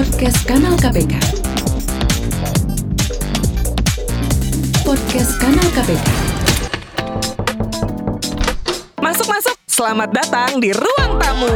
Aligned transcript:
Podcast 0.00 0.48
Kanal 0.48 0.80
KPK. 0.80 1.12
Podcast 4.80 5.32
Kanal 5.36 5.68
KPK. 5.76 6.08
Masuk 8.96 9.28
masuk, 9.28 9.56
selamat 9.68 10.08
datang 10.16 10.56
di 10.56 10.72
ruang 10.72 11.20
tamu. 11.20 11.52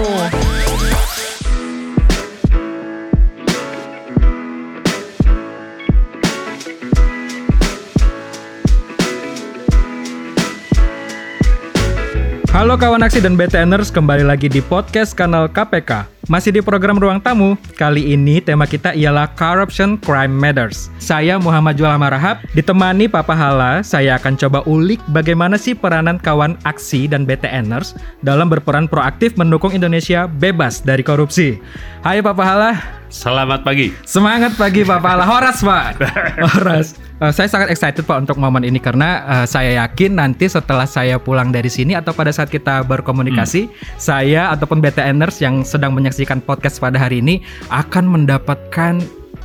Halo 12.53 12.77
kawan 12.77 13.09
aksi 13.09 13.25
dan 13.25 13.41
BTNers, 13.41 13.89
kembali 13.89 14.29
lagi 14.29 14.53
di 14.53 14.61
podcast 14.61 15.17
kanal 15.17 15.49
KPK. 15.49 16.14
Masih 16.25 16.57
di 16.57 16.65
program 16.65 16.97
Ruang 16.97 17.21
Tamu, 17.21 17.53
kali 17.77 18.17
ini 18.17 18.41
tema 18.41 18.65
kita 18.65 18.97
ialah 18.97 19.29
Corruption 19.37 20.01
Crime 20.01 20.33
Matters. 20.33 20.89
Saya 20.97 21.37
Muhammad 21.37 21.77
Jual 21.77 21.93
Marahab, 22.01 22.41
ditemani 22.57 23.13
Papa 23.13 23.37
Hala, 23.37 23.85
saya 23.85 24.17
akan 24.17 24.33
coba 24.41 24.65
ulik 24.65 25.05
bagaimana 25.13 25.61
sih 25.61 25.77
peranan 25.77 26.17
kawan 26.17 26.57
aksi 26.65 27.13
dan 27.13 27.29
BTNers 27.29 27.93
dalam 28.25 28.49
berperan 28.49 28.89
proaktif 28.89 29.37
mendukung 29.37 29.77
Indonesia 29.77 30.25
bebas 30.25 30.81
dari 30.81 31.05
korupsi. 31.05 31.61
Hai 32.01 32.25
Papa 32.25 32.41
Hala. 32.41 33.04
Selamat 33.15 33.63
pagi. 33.63 33.95
Semangat 34.03 34.59
pagi 34.59 34.83
Papa 34.83 35.15
Hala. 35.15 35.23
Horas 35.23 35.63
Pak. 35.63 36.03
Horas. 36.51 36.99
Uh, 37.23 37.31
saya 37.31 37.47
sangat 37.47 37.71
excited 37.71 38.03
Pak 38.03 38.27
untuk 38.27 38.43
momen 38.43 38.67
ini 38.67 38.83
karena 38.83 39.23
uh, 39.23 39.47
saya 39.47 39.87
yakin 39.87 40.19
nanti 40.19 40.51
setelah 40.51 40.83
saya 40.83 41.15
pulang 41.23 41.55
dari 41.55 41.71
sini 41.71 41.95
atau 41.95 42.11
pada 42.11 42.35
saat 42.35 42.51
kita 42.51 42.83
berkomunikasi, 42.83 43.71
hmm. 43.71 44.03
saya 44.03 44.51
ataupun 44.51 44.83
BTNers 44.83 45.39
yang 45.39 45.63
sedang 45.63 45.95
menyaksikan 45.95 46.43
podcast 46.43 46.83
pada 46.83 46.99
hari 46.99 47.23
ini 47.23 47.39
akan 47.71 48.11
mendapatkan 48.11 48.99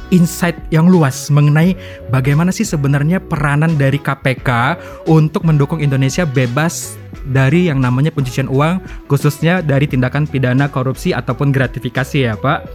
insight 0.09 0.57
yang 0.73 0.89
luas 0.89 1.29
mengenai 1.29 1.77
bagaimana 2.09 2.49
sih 2.49 2.65
sebenarnya 2.65 3.21
peranan 3.21 3.77
dari 3.77 4.01
KPK 4.01 4.81
untuk 5.05 5.45
mendukung 5.45 5.77
Indonesia 5.77 6.25
bebas 6.25 6.97
dari 7.29 7.69
yang 7.69 7.77
namanya 7.77 8.09
pencucian 8.09 8.49
uang 8.49 8.81
khususnya 9.05 9.61
dari 9.61 9.85
tindakan 9.85 10.25
pidana 10.25 10.65
korupsi 10.65 11.13
ataupun 11.13 11.53
gratifikasi 11.53 12.17
ya 12.17 12.33
Pak. 12.33 12.65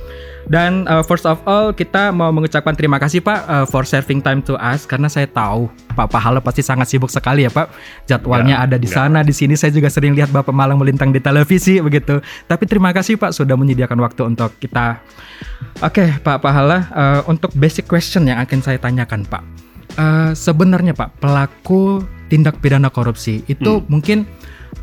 Dan 0.44 0.84
uh, 0.84 1.00
first 1.00 1.24
of 1.24 1.40
all 1.48 1.72
kita 1.72 2.12
mau 2.12 2.28
mengucapkan 2.28 2.76
terima 2.76 3.00
kasih 3.00 3.24
Pak 3.24 3.40
uh, 3.48 3.64
for 3.64 3.88
saving 3.88 4.20
time 4.20 4.44
to 4.44 4.56
us 4.60 4.84
karena 4.84 5.08
saya 5.08 5.24
tahu 5.24 5.72
Pak 5.96 6.12
Pahala 6.12 6.42
pasti 6.44 6.60
sangat 6.60 6.90
sibuk 6.92 7.08
sekali 7.08 7.48
ya 7.48 7.50
Pak. 7.52 7.72
Jadwalnya 8.04 8.60
ya, 8.60 8.64
ada 8.68 8.76
di 8.76 8.88
ya. 8.90 9.00
sana, 9.00 9.24
di 9.24 9.32
sini 9.32 9.56
saya 9.56 9.72
juga 9.72 9.88
sering 9.88 10.12
lihat 10.12 10.28
Bapak 10.28 10.52
malang 10.52 10.76
melintang 10.76 11.14
di 11.14 11.20
televisi 11.22 11.80
begitu. 11.80 12.20
Tapi 12.44 12.64
terima 12.68 12.92
kasih 12.92 13.16
Pak 13.16 13.32
sudah 13.32 13.56
menyediakan 13.56 13.98
waktu 14.04 14.22
untuk 14.28 14.52
kita. 14.60 15.00
Oke, 15.80 16.04
okay, 16.04 16.08
Pak 16.20 16.44
Pahala 16.44 16.78
uh, 16.92 17.20
untuk 17.26 17.50
basic 17.56 17.88
question 17.88 18.28
yang 18.28 18.38
akan 18.42 18.60
saya 18.60 18.76
tanyakan 18.76 19.24
Pak. 19.24 19.42
Uh, 19.94 20.30
sebenarnya 20.34 20.92
Pak, 20.92 21.22
pelaku 21.22 22.02
tindak 22.28 22.58
pidana 22.58 22.90
korupsi 22.90 23.46
itu 23.46 23.78
hmm. 23.78 23.86
mungkin 23.86 24.26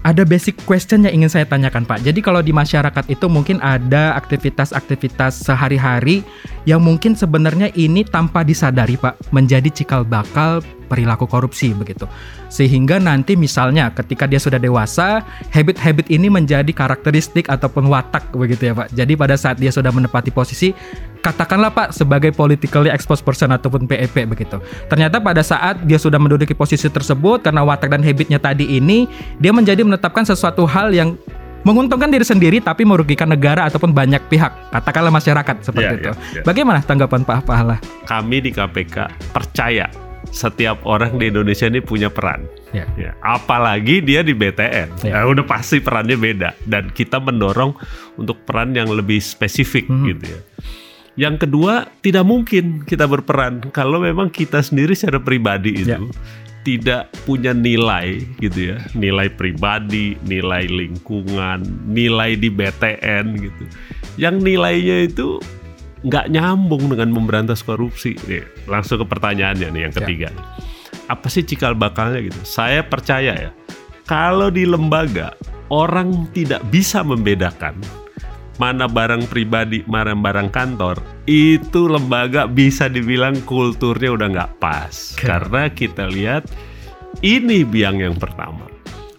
ada 0.02 0.26
basic 0.26 0.58
question 0.66 1.06
yang 1.06 1.24
ingin 1.24 1.32
saya 1.32 1.46
tanyakan 1.46 1.86
Pak. 1.86 2.02
Jadi 2.02 2.20
kalau 2.24 2.42
di 2.42 2.50
masyarakat 2.50 3.06
itu 3.12 3.26
mungkin 3.30 3.62
ada 3.62 4.18
aktivitas-aktivitas 4.18 5.46
sehari-hari 5.46 6.26
yang 6.66 6.82
mungkin 6.82 7.14
sebenarnya 7.14 7.70
ini 7.78 8.02
tanpa 8.02 8.42
disadari 8.42 8.98
Pak 8.98 9.32
menjadi 9.36 9.70
cikal 9.70 10.08
bakal 10.08 10.66
perilaku 10.92 11.24
korupsi 11.24 11.72
begitu. 11.72 12.04
Sehingga 12.52 13.00
nanti 13.00 13.40
misalnya 13.40 13.96
ketika 13.96 14.28
dia 14.28 14.44
sudah 14.44 14.60
dewasa, 14.60 15.24
habit-habit 15.56 16.12
ini 16.12 16.28
menjadi 16.28 16.68
karakteristik 16.76 17.48
ataupun 17.48 17.88
watak 17.88 18.36
begitu 18.36 18.68
ya 18.68 18.74
Pak. 18.76 18.92
Jadi 18.92 19.16
pada 19.16 19.40
saat 19.40 19.56
dia 19.56 19.72
sudah 19.72 19.96
menepati 19.96 20.36
posisi, 20.36 20.76
katakanlah 21.24 21.72
Pak 21.72 21.96
sebagai 21.96 22.36
politically 22.36 22.92
exposed 22.92 23.24
person 23.24 23.56
ataupun 23.56 23.88
PEP 23.88 24.28
begitu. 24.28 24.60
Ternyata 24.92 25.24
pada 25.24 25.40
saat 25.40 25.80
dia 25.88 25.96
sudah 25.96 26.20
menduduki 26.20 26.52
posisi 26.52 26.92
tersebut 26.92 27.40
karena 27.40 27.64
watak 27.64 27.88
dan 27.96 28.04
habitnya 28.04 28.44
tadi 28.44 28.68
ini, 28.68 29.08
dia 29.40 29.56
menjadi 29.56 29.88
menetapkan 29.88 30.28
sesuatu 30.28 30.68
hal 30.68 30.92
yang 30.92 31.16
menguntungkan 31.62 32.10
diri 32.10 32.26
sendiri 32.26 32.58
tapi 32.58 32.82
merugikan 32.86 33.30
negara 33.30 33.70
ataupun 33.70 33.94
banyak 33.94 34.22
pihak 34.30 34.74
katakanlah 34.74 35.14
masyarakat 35.14 35.56
seperti 35.62 35.94
yeah, 35.94 36.00
itu. 36.02 36.12
Yeah, 36.12 36.42
yeah. 36.42 36.46
Bagaimana 36.46 36.82
tanggapan 36.82 37.22
Pak 37.22 37.46
Pahala? 37.46 37.78
Kami 38.10 38.42
di 38.42 38.50
KPK 38.50 38.96
percaya 39.30 39.86
setiap 40.32 40.80
orang 40.88 41.20
di 41.20 41.28
Indonesia 41.28 41.68
ini 41.68 41.84
punya 41.84 42.08
peran. 42.08 42.48
Ya. 42.72 42.88
Ya, 42.96 43.12
apalagi 43.20 44.00
dia 44.00 44.24
di 44.24 44.32
BTN, 44.32 45.04
ya. 45.04 45.20
nah, 45.20 45.28
udah 45.28 45.44
pasti 45.44 45.84
perannya 45.84 46.16
beda 46.16 46.56
dan 46.66 46.88
kita 46.96 47.20
mendorong 47.20 47.76
untuk 48.16 48.40
peran 48.48 48.72
yang 48.72 48.88
lebih 48.88 49.20
spesifik 49.20 49.92
hmm. 49.92 50.04
gitu 50.08 50.26
ya. 50.32 50.42
Yang 51.20 51.36
kedua, 51.48 51.92
tidak 52.00 52.24
mungkin 52.24 52.88
kita 52.88 53.04
berperan 53.04 53.60
kalau 53.76 54.00
memang 54.00 54.32
kita 54.32 54.64
sendiri 54.64 54.96
secara 54.96 55.20
pribadi 55.20 55.84
itu 55.84 55.92
ya. 55.92 56.00
tidak 56.64 57.12
punya 57.28 57.52
nilai 57.52 58.24
gitu 58.40 58.72
ya, 58.72 58.80
nilai 58.96 59.28
pribadi, 59.28 60.16
nilai 60.24 60.72
lingkungan, 60.72 61.68
nilai 61.92 62.40
di 62.40 62.48
BTN 62.48 63.26
gitu. 63.36 63.64
Yang 64.16 64.36
nilainya 64.40 64.98
itu 65.12 65.44
nggak 66.02 66.34
nyambung 66.34 66.90
dengan 66.90 67.14
memberantas 67.14 67.62
korupsi. 67.62 68.18
Nih, 68.26 68.46
langsung 68.66 69.02
ke 69.02 69.06
pertanyaannya 69.06 69.70
nih 69.70 69.82
yang 69.90 69.94
ketiga. 69.94 70.30
Ya. 70.34 70.42
Apa 71.10 71.28
sih 71.28 71.46
cikal 71.46 71.78
bakalnya 71.78 72.24
gitu? 72.24 72.40
Saya 72.42 72.82
percaya 72.86 73.34
ya, 73.36 73.52
kalau 74.08 74.50
di 74.50 74.66
lembaga 74.66 75.36
orang 75.70 76.28
tidak 76.36 76.64
bisa 76.74 77.06
membedakan 77.06 77.78
mana 78.60 78.86
barang 78.86 79.26
pribadi, 79.26 79.82
mana 79.90 80.14
barang 80.14 80.54
kantor, 80.54 81.02
itu 81.26 81.90
lembaga 81.90 82.46
bisa 82.46 82.86
dibilang 82.86 83.42
kulturnya 83.50 84.14
udah 84.14 84.28
nggak 84.30 84.52
pas. 84.62 85.18
Okay. 85.18 85.26
Karena 85.26 85.64
kita 85.74 86.06
lihat 86.14 86.46
ini 87.26 87.66
biang 87.66 87.98
yang 87.98 88.14
pertama. 88.22 88.70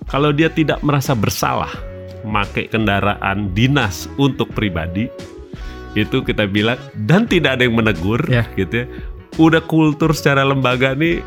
Kalau 0.07 0.31
dia 0.31 0.47
tidak 0.53 0.79
merasa 0.87 1.17
bersalah 1.19 1.73
pakai 2.23 2.71
kendaraan 2.71 3.51
dinas 3.51 4.07
untuk 4.15 4.53
pribadi, 4.55 5.11
itu 5.93 6.25
kita 6.25 6.49
bilang 6.49 6.81
dan 7.05 7.29
tidak 7.29 7.61
ada 7.61 7.69
yang 7.69 7.77
menegur 7.77 8.21
yeah. 8.29 8.49
gitu 8.57 8.85
ya 8.85 8.87
udah 9.41 9.65
kultur 9.65 10.13
secara 10.13 10.45
lembaga 10.45 10.93
nih 10.93 11.25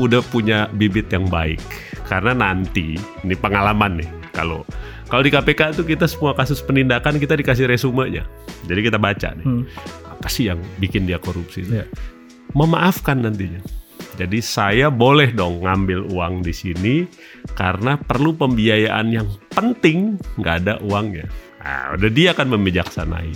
udah 0.00 0.24
punya 0.32 0.68
bibit 0.76 1.12
yang 1.12 1.28
baik 1.28 1.60
karena 2.08 2.32
nanti 2.32 2.96
ini 2.96 3.34
pengalaman 3.36 4.00
nih 4.00 4.08
kalau 4.32 4.64
kalau 5.12 5.20
di 5.20 5.30
KPK 5.30 5.76
itu 5.76 5.82
kita 5.84 6.08
semua 6.08 6.32
kasus 6.32 6.64
penindakan 6.64 7.20
kita 7.20 7.36
dikasih 7.36 7.68
resumenya 7.68 8.24
jadi 8.64 8.80
kita 8.92 8.96
baca 8.96 9.36
nih 9.36 9.44
hmm. 9.44 9.64
apa 10.08 10.28
sih 10.32 10.48
yang 10.48 10.60
bikin 10.80 11.04
dia 11.04 11.20
korupsi 11.20 11.64
yeah. 11.68 11.84
memaafkan 12.56 13.20
nantinya 13.20 13.60
jadi 14.14 14.38
saya 14.38 14.88
boleh 14.94 15.34
dong 15.34 15.66
ngambil 15.66 16.06
uang 16.14 16.46
di 16.46 16.54
sini 16.54 16.96
karena 17.58 17.98
perlu 17.98 18.30
pembiayaan 18.38 19.10
yang 19.10 19.26
penting 19.50 20.18
nggak 20.38 20.56
ada 20.62 20.74
uangnya. 20.86 21.26
Nah, 21.58 21.98
udah 21.98 22.10
dia 22.14 22.30
akan 22.30 22.54
membijaksanai. 22.54 23.34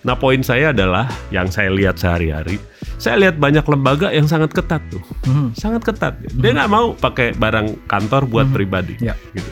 Nah 0.00 0.16
poin 0.16 0.40
saya 0.40 0.72
adalah 0.72 1.04
yang 1.28 1.52
saya 1.52 1.68
lihat 1.68 2.00
sehari-hari, 2.00 2.56
saya 2.96 3.20
lihat 3.20 3.36
banyak 3.36 3.64
lembaga 3.68 4.08
yang 4.08 4.24
sangat 4.24 4.56
ketat 4.56 4.80
tuh, 4.88 5.02
hmm. 5.28 5.52
sangat 5.52 5.84
ketat. 5.84 6.16
Dia 6.40 6.52
hmm. 6.52 6.56
nggak 6.56 6.70
mau 6.72 6.86
pakai 6.96 7.36
barang 7.36 7.84
kantor 7.84 8.24
buat 8.24 8.48
hmm. 8.48 8.56
pribadi. 8.56 8.94
Ya. 9.04 9.12
Gitu. 9.36 9.50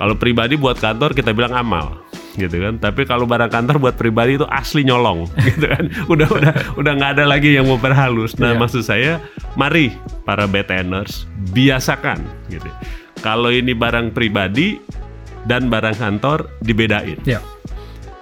Kalau 0.00 0.16
pribadi 0.16 0.56
buat 0.56 0.80
kantor 0.80 1.12
kita 1.12 1.36
bilang 1.36 1.52
amal, 1.52 2.00
gitu 2.40 2.56
kan. 2.56 2.80
Tapi 2.80 3.04
kalau 3.04 3.28
barang 3.28 3.52
kantor 3.52 3.76
buat 3.76 4.00
pribadi 4.00 4.40
itu 4.40 4.48
asli 4.48 4.88
nyolong, 4.88 5.28
gitu 5.52 5.68
kan. 5.68 5.84
Udah 6.08 6.28
udah 6.32 6.52
udah 6.80 6.92
nggak 6.96 7.20
ada 7.20 7.24
lagi 7.28 7.60
yang 7.60 7.68
mau 7.68 7.76
berhalus. 7.76 8.32
Nah 8.40 8.56
ya. 8.56 8.58
maksud 8.58 8.80
saya, 8.80 9.20
mari 9.52 9.92
para 10.24 10.48
BTNers 10.48 11.28
biasakan, 11.52 12.24
gitu. 12.48 12.72
Kalau 13.20 13.52
ini 13.52 13.76
barang 13.76 14.16
pribadi 14.16 14.80
dan 15.44 15.68
barang 15.68 16.00
kantor 16.00 16.48
dibedain. 16.64 17.20
Ya 17.28 17.44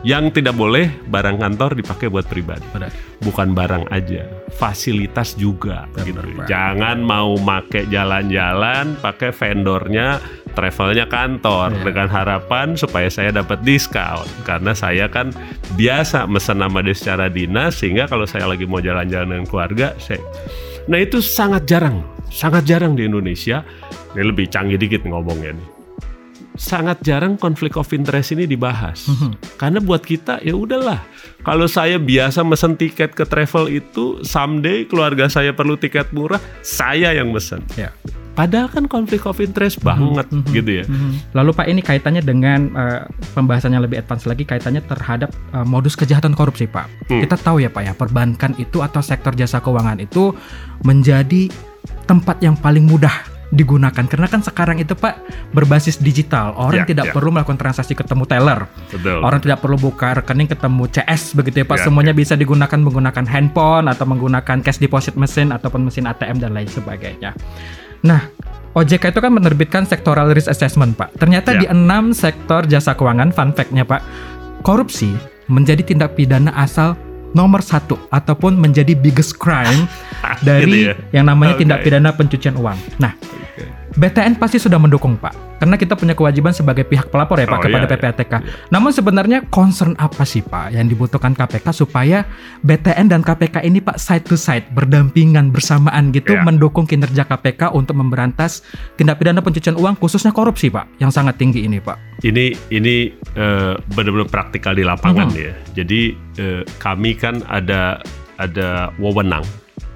yang 0.07 0.31
tidak 0.31 0.55
boleh 0.55 0.91
barang 1.11 1.43
kantor 1.43 1.75
dipakai 1.75 2.07
buat 2.07 2.27
pribadi. 2.31 2.63
Benar. 2.71 2.91
Bukan 3.19 3.51
barang 3.51 3.91
aja, 3.91 4.27
fasilitas 4.55 5.35
juga 5.35 5.91
Benar, 5.91 6.07
gitu. 6.07 6.21
Benar. 6.23 6.47
Jangan 6.47 6.99
mau 7.03 7.35
make 7.39 7.91
jalan-jalan 7.91 8.95
pakai 9.03 9.35
vendornya 9.35 10.23
travelnya 10.55 11.07
kantor 11.07 11.71
yeah. 11.71 11.85
dengan 11.87 12.07
harapan 12.11 12.75
supaya 12.75 13.07
saya 13.11 13.31
dapat 13.31 13.63
diskon 13.63 14.27
karena 14.43 14.75
saya 14.75 15.07
kan 15.07 15.31
biasa 15.79 16.27
mesen 16.27 16.59
nama 16.59 16.83
dia 16.83 16.97
secara 16.99 17.31
dinas 17.31 17.79
sehingga 17.79 18.11
kalau 18.11 18.27
saya 18.27 18.51
lagi 18.51 18.67
mau 18.67 18.83
jalan-jalan 18.83 19.39
dengan 19.39 19.47
keluarga 19.47 19.95
saya 20.03 20.23
Nah 20.89 21.05
itu 21.05 21.21
sangat 21.21 21.69
jarang, 21.69 22.01
sangat 22.33 22.65
jarang 22.65 22.97
di 22.97 23.05
Indonesia. 23.05 23.61
Ini 24.17 24.25
lebih 24.25 24.49
canggih 24.49 24.81
dikit 24.81 25.05
ngomongnya 25.05 25.53
nih 25.53 25.78
sangat 26.59 26.99
jarang 27.07 27.39
konflik 27.39 27.79
of 27.79 27.87
interest 27.95 28.35
ini 28.35 28.45
dibahas. 28.45 29.07
Mm 29.07 29.15
-hmm. 29.15 29.31
Karena 29.57 29.79
buat 29.79 30.03
kita 30.03 30.43
ya 30.43 30.59
udahlah. 30.59 31.01
Kalau 31.47 31.71
saya 31.71 31.97
biasa 31.97 32.43
mesen 32.43 32.75
tiket 32.75 33.15
ke 33.15 33.23
travel 33.25 33.71
itu 33.71 34.21
someday 34.27 34.83
keluarga 34.85 35.31
saya 35.31 35.55
perlu 35.55 35.79
tiket 35.79 36.11
murah, 36.11 36.43
saya 36.61 37.15
yang 37.15 37.31
mesen. 37.31 37.63
Yeah. 37.79 37.95
padahal 38.39 38.71
kan 38.71 38.87
konflik 38.87 39.27
of 39.27 39.43
interest 39.43 39.83
banget 39.83 40.31
mm 40.31 40.47
-hmm. 40.47 40.55
gitu 40.55 40.71
ya. 40.71 40.85
Mm 40.87 40.95
-hmm. 40.95 41.13
Lalu 41.35 41.51
Pak 41.59 41.67
ini 41.67 41.83
kaitannya 41.83 42.23
dengan 42.23 42.71
uh, 42.79 43.03
pembahasan 43.35 43.75
yang 43.75 43.83
lebih 43.83 43.99
advance 43.99 44.31
lagi 44.31 44.47
kaitannya 44.47 44.79
terhadap 44.87 45.35
uh, 45.51 45.67
modus 45.67 45.99
kejahatan 45.99 46.39
korupsi 46.39 46.71
Pak. 46.71 46.87
Hmm. 47.11 47.27
Kita 47.27 47.35
tahu 47.35 47.67
ya 47.67 47.67
Pak 47.67 47.83
ya 47.83 47.93
perbankan 47.99 48.55
itu 48.63 48.79
atau 48.79 49.03
sektor 49.03 49.35
jasa 49.35 49.59
keuangan 49.59 49.99
itu 49.99 50.31
menjadi 50.87 51.51
tempat 52.07 52.39
yang 52.39 52.55
paling 52.55 52.87
mudah 52.87 53.27
digunakan 53.49 54.05
karena 54.05 54.29
kan 54.29 54.45
sekarang 54.45 54.77
itu 54.77 54.93
Pak 54.93 55.25
berbasis 55.57 55.97
digital 55.97 56.53
orang 56.61 56.85
yeah, 56.85 56.89
tidak 56.89 57.07
yeah. 57.09 57.15
perlu 57.17 57.33
melakukan 57.33 57.57
transaksi 57.57 57.97
ketemu 57.97 58.29
teller 58.29 58.69
Betul. 58.93 59.25
orang 59.25 59.41
tidak 59.41 59.65
perlu 59.65 59.81
buka 59.81 60.21
rekening 60.21 60.53
ketemu 60.53 60.85
CS 60.93 61.33
begitu 61.33 61.65
ya 61.65 61.67
Pak 61.67 61.81
yeah, 61.81 61.87
semuanya 61.89 62.13
yeah. 62.13 62.21
bisa 62.21 62.35
digunakan 62.37 62.77
menggunakan 62.77 63.25
handphone 63.25 63.89
atau 63.89 64.05
menggunakan 64.05 64.61
cash 64.61 64.77
deposit 64.77 65.17
mesin 65.17 65.49
ataupun 65.49 65.89
mesin 65.89 66.05
ATM 66.05 66.45
dan 66.45 66.53
lain 66.53 66.69
sebagainya 66.69 67.33
nah 68.05 68.29
OJK 68.77 69.17
itu 69.17 69.21
kan 69.25 69.33
menerbitkan 69.33 69.83
sektoral 69.89 70.29
risk 70.37 70.53
assessment 70.53 70.93
Pak 71.01 71.17
ternyata 71.17 71.57
yeah. 71.57 71.61
di 71.65 71.67
enam 71.73 72.13
sektor 72.13 72.69
jasa 72.69 72.93
keuangan 72.93 73.33
fun 73.33 73.57
fact-nya 73.57 73.89
Pak 73.89 74.05
korupsi 74.61 75.17
menjadi 75.49 75.81
tindak 75.81 76.13
pidana 76.21 76.53
asal 76.53 76.93
nomor 77.37 77.61
satu 77.61 77.97
ataupun 78.09 78.57
menjadi 78.57 78.97
biggest 78.97 79.37
crime 79.37 79.89
dari 80.47 80.65
gitu 80.65 80.77
ya? 80.93 80.95
yang 81.21 81.27
namanya 81.29 81.57
okay. 81.57 81.63
tindak 81.65 81.79
pidana 81.85 82.11
pencucian 82.15 82.57
uang. 82.57 82.79
Nah, 83.01 83.13
BTN 83.99 84.39
pasti 84.39 84.63
sudah 84.63 84.79
mendukung 84.79 85.19
Pak, 85.19 85.59
karena 85.59 85.75
kita 85.75 85.99
punya 85.99 86.15
kewajiban 86.15 86.55
sebagai 86.55 86.87
pihak 86.87 87.11
pelapor 87.11 87.43
ya 87.43 87.51
Pak 87.51 87.59
oh, 87.59 87.63
kepada 87.67 87.87
iya, 87.91 87.99
PPATK. 87.99 88.33
Iya. 88.39 88.71
Namun 88.71 88.95
sebenarnya 88.95 89.39
concern 89.51 89.99
apa 89.99 90.23
sih 90.23 90.39
Pak 90.39 90.71
yang 90.71 90.87
dibutuhkan 90.87 91.35
KPK 91.35 91.75
supaya 91.75 92.23
BTN 92.63 93.11
dan 93.11 93.27
KPK 93.27 93.67
ini 93.67 93.83
Pak 93.83 93.99
side 93.99 94.31
to 94.31 94.39
side 94.39 94.71
berdampingan 94.71 95.51
bersamaan 95.51 96.15
gitu 96.15 96.39
iya. 96.39 96.47
mendukung 96.47 96.87
kinerja 96.87 97.27
KPK 97.27 97.75
untuk 97.75 97.99
memberantas 97.99 98.63
tindak 98.95 99.19
pidana 99.19 99.43
pencucian 99.43 99.75
uang 99.75 99.99
khususnya 99.99 100.31
korupsi 100.31 100.71
Pak 100.71 101.03
yang 101.03 101.11
sangat 101.11 101.35
tinggi 101.35 101.67
ini 101.67 101.83
Pak. 101.83 102.23
Ini 102.23 102.55
ini 102.71 103.11
uh, 103.35 103.75
benar-benar 103.99 104.31
praktikal 104.31 104.79
di 104.79 104.87
lapangan 104.87 105.27
-huh. 105.35 105.43
ya. 105.43 105.55
Jadi 105.75 106.15
uh, 106.39 106.63
kami 106.79 107.19
kan 107.19 107.43
ada 107.51 107.99
ada 108.39 108.95
wewenang 109.03 109.43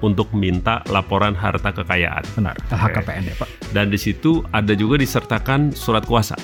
untuk 0.03 0.27
minta 0.35 0.83
laporan 0.91 1.31
harta 1.31 1.71
kekayaan. 1.71 2.27
Benar, 2.35 2.59
LHKPN 2.67 3.23
ya 3.31 3.35
Pak. 3.39 3.49
Dan 3.71 3.87
di 3.87 3.97
situ 3.97 4.43
ada 4.51 4.75
juga 4.75 4.99
disertakan 4.99 5.71
surat 5.71 6.03
kuasa. 6.03 6.35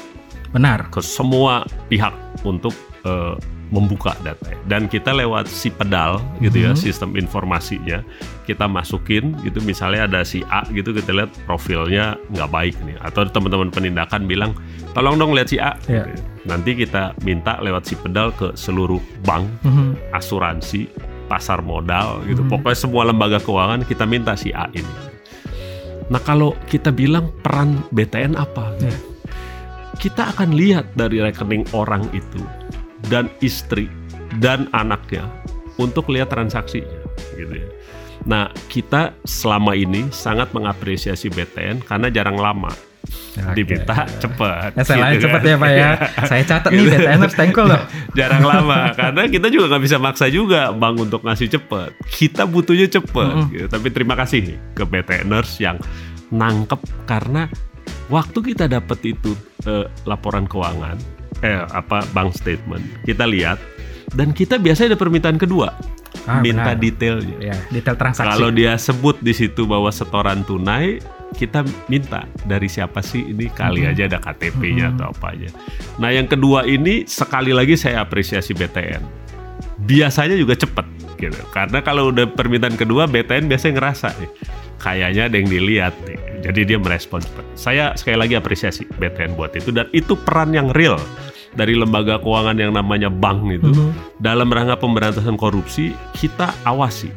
Benar. 0.55 0.89
Ke 0.89 1.03
semua 1.03 1.67
pihak 1.91 2.15
untuk 2.47 2.73
uh, 3.03 3.35
membuka 3.69 4.17
data. 4.25 4.49
Dan 4.65 4.89
kita 4.89 5.13
lewat 5.13 5.45
si 5.45 5.69
pedal 5.69 6.17
gitu 6.41 6.65
ya, 6.65 6.73
mm 6.73 6.75
-hmm. 6.77 6.85
sistem 6.89 7.09
informasinya 7.13 8.01
kita 8.49 8.65
masukin 8.65 9.37
gitu. 9.45 9.61
Misalnya 9.61 10.09
ada 10.09 10.25
si 10.25 10.41
A 10.49 10.65
gitu 10.73 10.89
kita 10.89 11.13
lihat 11.13 11.29
profilnya 11.45 12.17
nggak 12.33 12.49
baik 12.49 12.75
nih. 12.81 12.97
Atau 13.05 13.29
teman-teman 13.29 13.69
penindakan 13.69 14.25
bilang 14.25 14.57
tolong 14.97 15.21
dong 15.21 15.37
lihat 15.37 15.53
si 15.53 15.61
A. 15.61 15.77
Yeah. 15.85 16.09
Nanti 16.49 16.73
kita 16.73 17.13
minta 17.21 17.61
lewat 17.61 17.85
si 17.85 17.93
pedal 17.93 18.33
ke 18.33 18.57
seluruh 18.57 18.97
bank, 19.21 19.45
mm 19.61 19.69
-hmm. 19.69 19.89
asuransi, 20.17 20.89
pasar 21.29 21.61
modal 21.61 22.25
gitu. 22.25 22.41
Hmm. 22.41 22.51
Pokoknya 22.57 22.77
semua 22.77 23.05
lembaga 23.05 23.37
keuangan 23.37 23.85
kita 23.85 24.09
minta 24.09 24.33
si 24.33 24.49
A 24.49 24.65
ini. 24.73 24.95
Nah 26.09 26.17
kalau 26.25 26.57
kita 26.65 26.89
bilang 26.89 27.29
peran 27.45 27.85
BTN 27.93 28.33
apa? 28.33 28.73
Yeah. 28.81 28.97
Kita 30.01 30.33
akan 30.33 30.57
lihat 30.57 30.97
dari 30.97 31.21
rekening 31.21 31.69
orang 31.77 32.09
itu 32.17 32.41
dan 33.13 33.29
istri 33.45 33.85
dan 34.41 34.65
anaknya 34.73 35.29
untuk 35.77 36.09
lihat 36.09 36.33
transaksinya 36.33 36.99
gitu 37.37 37.53
ya. 37.61 37.67
Nah, 38.27 38.51
kita 38.67 39.15
selama 39.23 39.71
ini 39.79 40.11
sangat 40.11 40.51
mengapresiasi 40.51 41.31
BTN 41.31 41.87
karena 41.87 42.11
jarang 42.11 42.35
lama 42.35 42.67
Okay. 43.09 43.53
Diminta 43.61 44.05
cepet. 44.19 44.69
SLA 44.83 45.07
gitu 45.15 45.25
cepet 45.29 45.41
kan. 45.41 45.51
ya 45.51 45.55
Pak 45.57 45.71
ya. 45.71 45.89
Saya 46.29 46.43
catat 46.45 46.71
nih 46.73 46.85
BTNers 46.87 47.35
thankful 47.35 47.65
loh. 47.67 47.81
Jarang 48.17 48.43
lama 48.45 48.93
karena 48.93 49.21
kita 49.29 49.47
juga 49.49 49.65
nggak 49.75 49.83
bisa 49.83 49.97
maksa 49.97 50.25
juga 50.27 50.71
Bang 50.75 50.97
untuk 50.97 51.23
ngasih 51.23 51.47
cepet. 51.49 51.89
Kita 52.09 52.43
butuhnya 52.45 52.87
cepet. 52.89 53.31
Mm 53.31 53.41
-hmm. 53.41 53.53
gitu. 53.55 53.67
Tapi 53.69 53.87
terima 53.89 54.15
kasih 54.17 54.39
nih 54.43 54.57
ke 54.75 54.83
BTNers 54.83 55.51
yang 55.61 55.77
nangkep 56.29 56.81
karena 57.09 57.49
waktu 58.09 58.53
kita 58.53 58.69
dapat 58.69 58.99
itu 59.05 59.33
eh, 59.65 59.85
laporan 60.05 60.45
keuangan 60.45 60.97
eh 61.39 61.63
apa 61.71 62.03
bank 62.11 62.35
statement 62.35 62.83
kita 63.07 63.23
lihat 63.23 63.57
dan 64.17 64.35
kita 64.35 64.59
biasanya 64.59 64.95
ada 64.95 64.99
permintaan 64.99 65.39
kedua 65.39 65.71
ah, 66.29 66.41
minta 66.45 66.77
benar. 66.77 66.77
detailnya 66.77 67.37
ya, 67.41 67.57
detail 67.73 67.97
transaksi 67.97 68.29
kalau 68.29 68.49
dia 68.53 68.77
sebut 68.77 69.17
di 69.19 69.33
situ 69.33 69.65
bahwa 69.65 69.89
setoran 69.89 70.45
tunai 70.45 71.01
kita 71.33 71.61
minta 71.89 72.25
dari 72.45 72.65
siapa 72.65 73.01
sih 73.05 73.21
ini 73.21 73.49
kali 73.53 73.85
mm-hmm. 73.85 73.93
aja 73.93 74.03
ada 74.09 74.19
KTP-nya 74.21 74.85
mm-hmm. 74.89 74.97
atau 74.97 75.05
apa 75.13 75.27
aja. 75.37 75.49
Nah 76.01 76.09
yang 76.09 76.25
kedua 76.25 76.65
ini 76.65 77.05
sekali 77.05 77.53
lagi 77.53 77.77
saya 77.77 78.01
apresiasi 78.01 78.57
BTN. 78.57 79.01
Biasanya 79.85 80.35
juga 80.35 80.57
cepet 80.57 80.85
gitu. 81.21 81.41
Karena 81.53 81.79
kalau 81.85 82.09
udah 82.09 82.25
permintaan 82.33 82.75
kedua 82.75 83.05
BTN 83.05 83.45
biasanya 83.45 83.73
ngerasa 83.77 84.09
nih 84.17 84.31
kayaknya 84.79 85.23
ada 85.27 85.35
yang 85.35 85.49
dilihat 85.51 85.93
nih. 86.07 86.19
Jadi 86.39 86.59
dia 86.73 86.77
merespon 86.79 87.19
cepet. 87.19 87.45
Saya 87.53 87.91
sekali 87.99 88.15
lagi 88.15 88.33
apresiasi 88.39 88.87
BTN 88.87 89.35
buat 89.35 89.51
itu 89.53 89.75
dan 89.75 89.91
itu 89.91 90.15
peran 90.15 90.55
yang 90.55 90.71
real 90.71 90.97
dari 91.57 91.73
lembaga 91.73 92.21
keuangan 92.21 92.57
yang 92.57 92.73
namanya 92.73 93.09
bank 93.09 93.45
itu 93.49 93.69
mm-hmm. 93.71 94.21
dalam 94.21 94.49
rangka 94.49 94.77
pemberantasan 94.77 95.37
korupsi 95.37 95.93
kita 96.13 96.53
awasi 96.65 97.09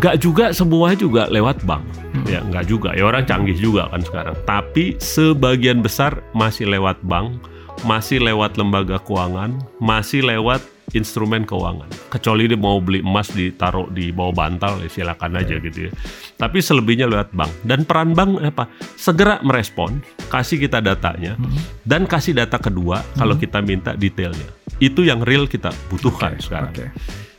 nggak 0.00 0.16
juga 0.24 0.44
semua 0.56 0.96
juga 0.96 1.28
lewat 1.28 1.68
bank 1.68 1.84
hmm. 2.16 2.24
ya 2.24 2.40
nggak 2.48 2.64
juga 2.64 2.96
ya 2.96 3.04
orang 3.12 3.28
canggih 3.28 3.56
juga 3.60 3.92
kan 3.92 4.00
sekarang 4.00 4.34
tapi 4.48 4.96
sebagian 4.96 5.84
besar 5.84 6.24
masih 6.32 6.64
lewat 6.64 6.96
bank 7.04 7.36
masih 7.84 8.24
lewat 8.24 8.56
lembaga 8.56 8.96
keuangan 9.04 9.52
masih 9.84 10.24
lewat 10.24 10.64
instrumen 10.92 11.44
keuangan 11.44 11.88
kecuali 12.12 12.48
dia 12.48 12.58
mau 12.58 12.78
beli 12.78 13.00
emas 13.00 13.32
ditaruh 13.32 13.88
di 13.92 14.12
bawah 14.12 14.32
bantal 14.32 14.80
ya 14.84 14.88
silakan 14.88 15.40
aja 15.40 15.56
gitu 15.60 15.88
ya 15.88 15.92
tapi 16.36 16.60
selebihnya 16.60 17.08
lewat 17.08 17.32
bank 17.32 17.52
dan 17.64 17.84
peran 17.88 18.12
bank 18.12 18.40
apa 18.44 18.68
segera 18.96 19.40
merespon 19.40 20.00
kasih 20.28 20.60
kita 20.60 20.84
datanya 20.84 21.36
hmm. 21.40 21.84
dan 21.88 22.04
kasih 22.04 22.36
data 22.36 22.60
kedua 22.60 23.00
hmm. 23.00 23.08
kalau 23.16 23.34
kita 23.36 23.58
minta 23.64 23.96
detailnya 23.96 24.48
itu 24.80 25.06
yang 25.06 25.24
real 25.24 25.48
kita 25.48 25.70
butuhkan 25.88 26.36
okay. 26.36 26.44
sekarang 26.44 26.72
okay. 26.74 26.88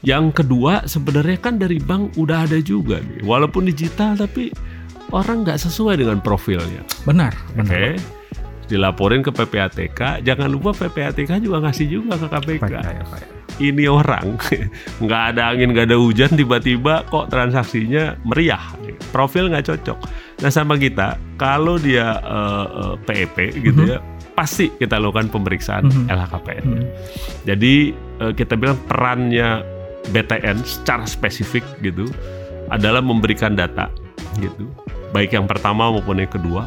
Yang 0.04 0.44
kedua 0.44 0.84
sebenarnya 0.84 1.40
kan 1.40 1.56
dari 1.56 1.80
bank 1.80 2.20
udah 2.20 2.44
ada 2.44 2.60
juga 2.60 3.00
nih, 3.00 3.24
walaupun 3.24 3.72
digital 3.72 4.20
tapi 4.20 4.52
orang 5.16 5.48
nggak 5.48 5.56
sesuai 5.56 5.96
dengan 6.04 6.20
profilnya. 6.20 6.84
Benar. 7.08 7.32
Oke. 7.56 7.72
Okay. 7.72 7.90
Dilaporin 8.68 9.24
ke 9.24 9.32
PPATK, 9.32 10.24
jangan 10.28 10.52
lupa 10.52 10.76
PPATK 10.76 11.40
juga 11.40 11.64
ngasih 11.64 11.88
juga 11.88 12.20
ke 12.20 12.28
KPK. 12.28 12.74
Ya, 12.74 13.04
Ini 13.62 13.86
orang 13.90 14.38
nggak 15.04 15.24
ada 15.36 15.54
angin 15.54 15.74
nggak 15.74 15.94
ada 15.94 15.98
hujan 16.00 16.34
tiba-tiba 16.34 17.06
kok 17.10 17.30
transaksinya 17.30 18.18
meriah, 18.26 18.62
profil 19.14 19.50
nggak 19.54 19.70
cocok. 19.70 20.00
Nah 20.42 20.50
sama 20.50 20.78
kita, 20.78 21.16
kalau 21.38 21.78
dia 21.78 22.18
uh, 22.26 22.68
uh, 22.70 22.96
PEP 23.06 23.62
gitu 23.62 23.84
mm 23.84 23.90
-hmm. 23.90 23.94
ya, 23.94 24.00
pasti 24.34 24.74
kita 24.74 24.98
lakukan 24.98 25.30
pemeriksaan 25.30 25.86
mm 25.86 25.94
-hmm. 25.94 26.06
LHKPN. 26.10 26.66
Mm 26.66 26.74
-hmm. 26.74 26.88
Jadi 27.46 27.76
uh, 28.24 28.34
kita 28.34 28.54
bilang 28.58 28.78
perannya 28.90 29.62
BTN 30.10 30.66
secara 30.68 31.08
spesifik 31.08 31.64
gitu 31.80 32.10
adalah 32.74 33.00
memberikan 33.00 33.54
data 33.54 33.88
gitu 34.42 34.66
baik 35.14 35.38
yang 35.38 35.46
pertama 35.46 35.94
maupun 35.94 36.18
yang 36.18 36.32
kedua 36.32 36.66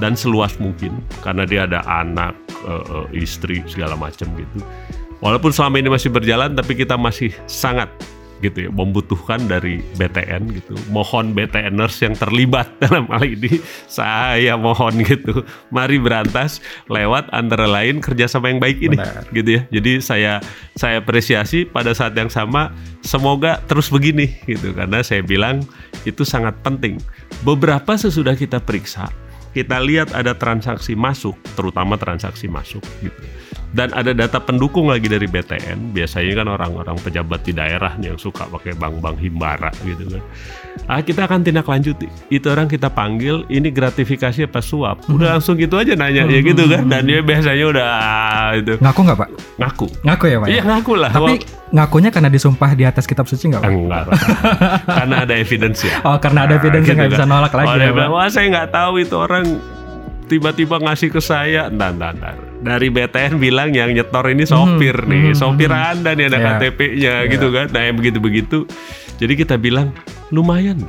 dan 0.00 0.16
seluas 0.16 0.56
mungkin 0.56 1.04
karena 1.20 1.44
dia 1.44 1.68
ada 1.68 1.84
anak 1.84 2.32
uh, 2.64 3.04
istri 3.12 3.60
segala 3.68 3.94
macam 3.94 4.32
gitu 4.32 4.64
walaupun 5.22 5.54
selama 5.54 5.78
ini 5.78 5.88
masih 5.88 6.10
berjalan 6.10 6.52
tapi 6.52 6.74
kita 6.74 6.98
masih 6.98 7.30
sangat 7.46 7.88
gitu 8.42 8.66
ya 8.66 8.70
membutuhkan 8.74 9.38
dari 9.46 9.78
BTN 9.96 10.50
gitu. 10.58 10.74
Mohon 10.90 11.32
BTNers 11.32 11.94
yang 12.02 12.14
terlibat 12.18 12.66
dalam 12.82 13.06
hal 13.06 13.22
ini 13.22 13.62
saya 13.86 14.58
mohon 14.58 14.98
gitu. 15.06 15.46
Mari 15.70 16.02
berantas 16.02 16.58
lewat 16.90 17.30
antara 17.30 17.70
lain 17.70 18.02
kerjasama 18.02 18.50
yang 18.50 18.58
baik 18.58 18.82
ini 18.82 18.98
Benar. 18.98 19.30
gitu 19.30 19.50
ya. 19.56 19.62
Jadi 19.70 19.92
saya 20.02 20.32
saya 20.74 20.98
apresiasi 20.98 21.64
pada 21.64 21.94
saat 21.94 22.18
yang 22.18 22.28
sama 22.28 22.74
semoga 23.06 23.62
terus 23.70 23.88
begini 23.88 24.34
gitu. 24.50 24.74
Karena 24.74 25.00
saya 25.06 25.22
bilang 25.22 25.62
itu 26.02 26.26
sangat 26.26 26.58
penting. 26.66 26.98
Beberapa 27.46 27.94
sesudah 27.94 28.34
kita 28.34 28.58
periksa 28.58 29.08
kita 29.52 29.76
lihat 29.84 30.16
ada 30.16 30.32
transaksi 30.32 30.96
masuk 30.96 31.36
terutama 31.52 32.00
transaksi 32.00 32.48
masuk 32.48 32.80
gitu 33.04 33.20
dan 33.72 33.88
ada 33.96 34.12
data 34.12 34.36
pendukung 34.36 34.92
lagi 34.92 35.08
dari 35.08 35.24
BTN 35.24 35.96
biasanya 35.96 36.44
kan 36.44 36.48
orang-orang 36.52 36.96
pejabat 37.00 37.40
di 37.40 37.56
daerah 37.56 37.96
nih 37.96 38.12
yang 38.12 38.20
suka 38.20 38.44
pakai 38.44 38.76
bank-bank 38.76 39.16
himbara 39.16 39.72
gitu 39.88 40.12
kan. 40.12 40.22
Ah 40.88 41.00
kita 41.00 41.24
akan 41.24 41.40
tindak 41.40 41.64
lanjuti. 41.64 42.04
Itu 42.28 42.52
orang 42.52 42.68
kita 42.68 42.92
panggil 42.92 43.48
ini 43.48 43.72
gratifikasi 43.72 44.44
apa 44.44 44.60
suap? 44.60 45.08
Udah 45.08 45.32
Hmm. 45.32 45.34
langsung 45.40 45.56
gitu 45.56 45.80
aja 45.80 45.96
nanya 45.96 46.28
ya 46.28 46.40
gitu 46.44 46.68
kan. 46.68 46.84
Dan 46.84 47.08
dia 47.08 47.24
biasanya 47.24 47.64
udah 47.64 47.86
ah, 47.88 48.50
itu. 48.60 48.76
Ngaku 48.76 49.00
nggak 49.08 49.18
pak? 49.24 49.28
ngaku. 49.56 49.86
Ngaku 50.04 50.24
ya 50.28 50.36
pak? 50.36 50.48
iya 50.52 50.62
ngaku 50.68 50.92
lah. 50.96 51.10
Tapi 51.12 51.32
ngakunya 51.72 52.10
karena 52.12 52.28
disumpah 52.28 52.70
di 52.76 52.84
atas 52.84 53.08
kitab 53.08 53.24
suci 53.24 53.56
nggak 53.56 53.62
pak? 53.64 53.72
enggak 53.72 54.02
Pak. 54.04 54.12
karena 55.00 55.16
ada 55.24 55.34
evidence 55.36 55.80
ya. 55.80 55.96
Oh 56.04 56.20
karena 56.20 56.44
ada 56.44 56.60
evidence 56.60 56.84
yang 56.92 57.00
nggak 57.00 57.08
gitu 57.08 57.16
bisa 57.20 57.24
nolak 57.24 57.52
lagi 57.56 57.68
oh, 57.72 57.76
ya 57.80 57.84
dia 57.88 57.92
bilang, 57.96 58.12
wah 58.12 58.28
saya 58.28 58.46
nggak 58.52 58.68
tahu 58.68 58.92
itu 59.00 59.16
orang 59.16 59.44
tiba-tiba 60.28 60.76
ngasih 60.76 61.08
ke 61.08 61.20
saya. 61.24 61.72
Entar, 61.72 61.96
entar. 61.96 62.51
Dari 62.62 62.88
BTN 62.88 63.42
bilang 63.42 63.74
yang 63.74 63.90
nyetor 63.90 64.30
ini 64.30 64.46
sopir 64.46 64.94
Hmm, 65.02 65.10
nih 65.10 65.22
hmm, 65.34 65.38
sopir 65.38 65.70
hmm. 65.70 65.90
anda 65.92 66.10
nih 66.14 66.26
ada 66.30 66.38
Ya. 66.38 66.46
KTP-nya 66.56 67.14
gitu 67.28 67.46
kan. 67.50 67.66
Nah 67.74 67.82
yang 67.90 67.96
begitu-begitu. 67.98 68.58
Jadi 69.18 69.32
kita 69.34 69.54
bilang 69.58 69.90
lumayan 70.30 70.82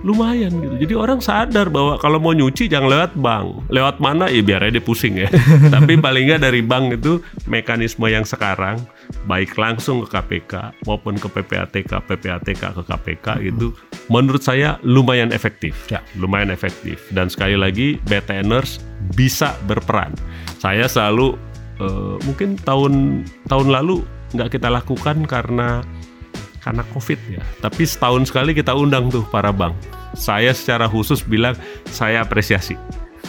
lumayan 0.00 0.52
gitu. 0.64 0.74
Jadi 0.80 0.94
orang 0.96 1.20
sadar 1.20 1.68
bahwa 1.68 2.00
kalau 2.00 2.16
mau 2.16 2.32
nyuci 2.32 2.72
jangan 2.72 2.88
lewat 2.88 3.12
bank. 3.20 3.68
Lewat 3.68 4.00
mana? 4.00 4.32
Ya 4.32 4.40
biar 4.40 4.64
aja 4.64 4.80
dia 4.80 4.84
pusing 4.84 5.20
ya. 5.20 5.28
Tapi 5.74 6.00
paling 6.00 6.24
nggak 6.32 6.42
dari 6.42 6.64
bank 6.64 7.00
itu 7.00 7.20
mekanisme 7.44 8.08
yang 8.08 8.24
sekarang 8.24 8.80
baik 9.28 9.52
langsung 9.60 10.00
ke 10.06 10.08
KPK 10.08 10.86
maupun 10.88 11.20
ke 11.20 11.28
PPATK 11.28 12.00
PPATK 12.00 12.62
ke 12.80 12.82
KPK 12.86 13.26
itu 13.44 13.76
menurut 14.08 14.40
saya 14.40 14.80
lumayan 14.80 15.30
efektif. 15.36 15.76
Ya. 15.92 16.00
lumayan 16.16 16.48
efektif. 16.48 17.04
Dan 17.12 17.28
sekali 17.28 17.60
lagi 17.60 18.00
BTNers 18.08 18.80
bisa 19.12 19.56
berperan 19.68 20.12
saya 20.60 20.84
selalu 20.84 21.40
eh, 21.80 22.16
mungkin 22.28 22.60
tahun 22.60 23.24
tahun 23.48 23.68
lalu 23.72 24.04
nggak 24.36 24.60
kita 24.60 24.68
lakukan 24.68 25.24
karena 25.24 25.80
karena 26.60 26.84
COVID 26.92 27.20
ya. 27.32 27.42
Tapi 27.64 27.88
setahun 27.88 28.28
sekali 28.28 28.52
kita 28.52 28.76
undang 28.76 29.08
tuh 29.08 29.24
para 29.32 29.48
bank. 29.48 29.72
Saya 30.12 30.52
secara 30.52 30.84
khusus 30.84 31.24
bilang 31.24 31.56
saya 31.88 32.20
apresiasi 32.20 32.76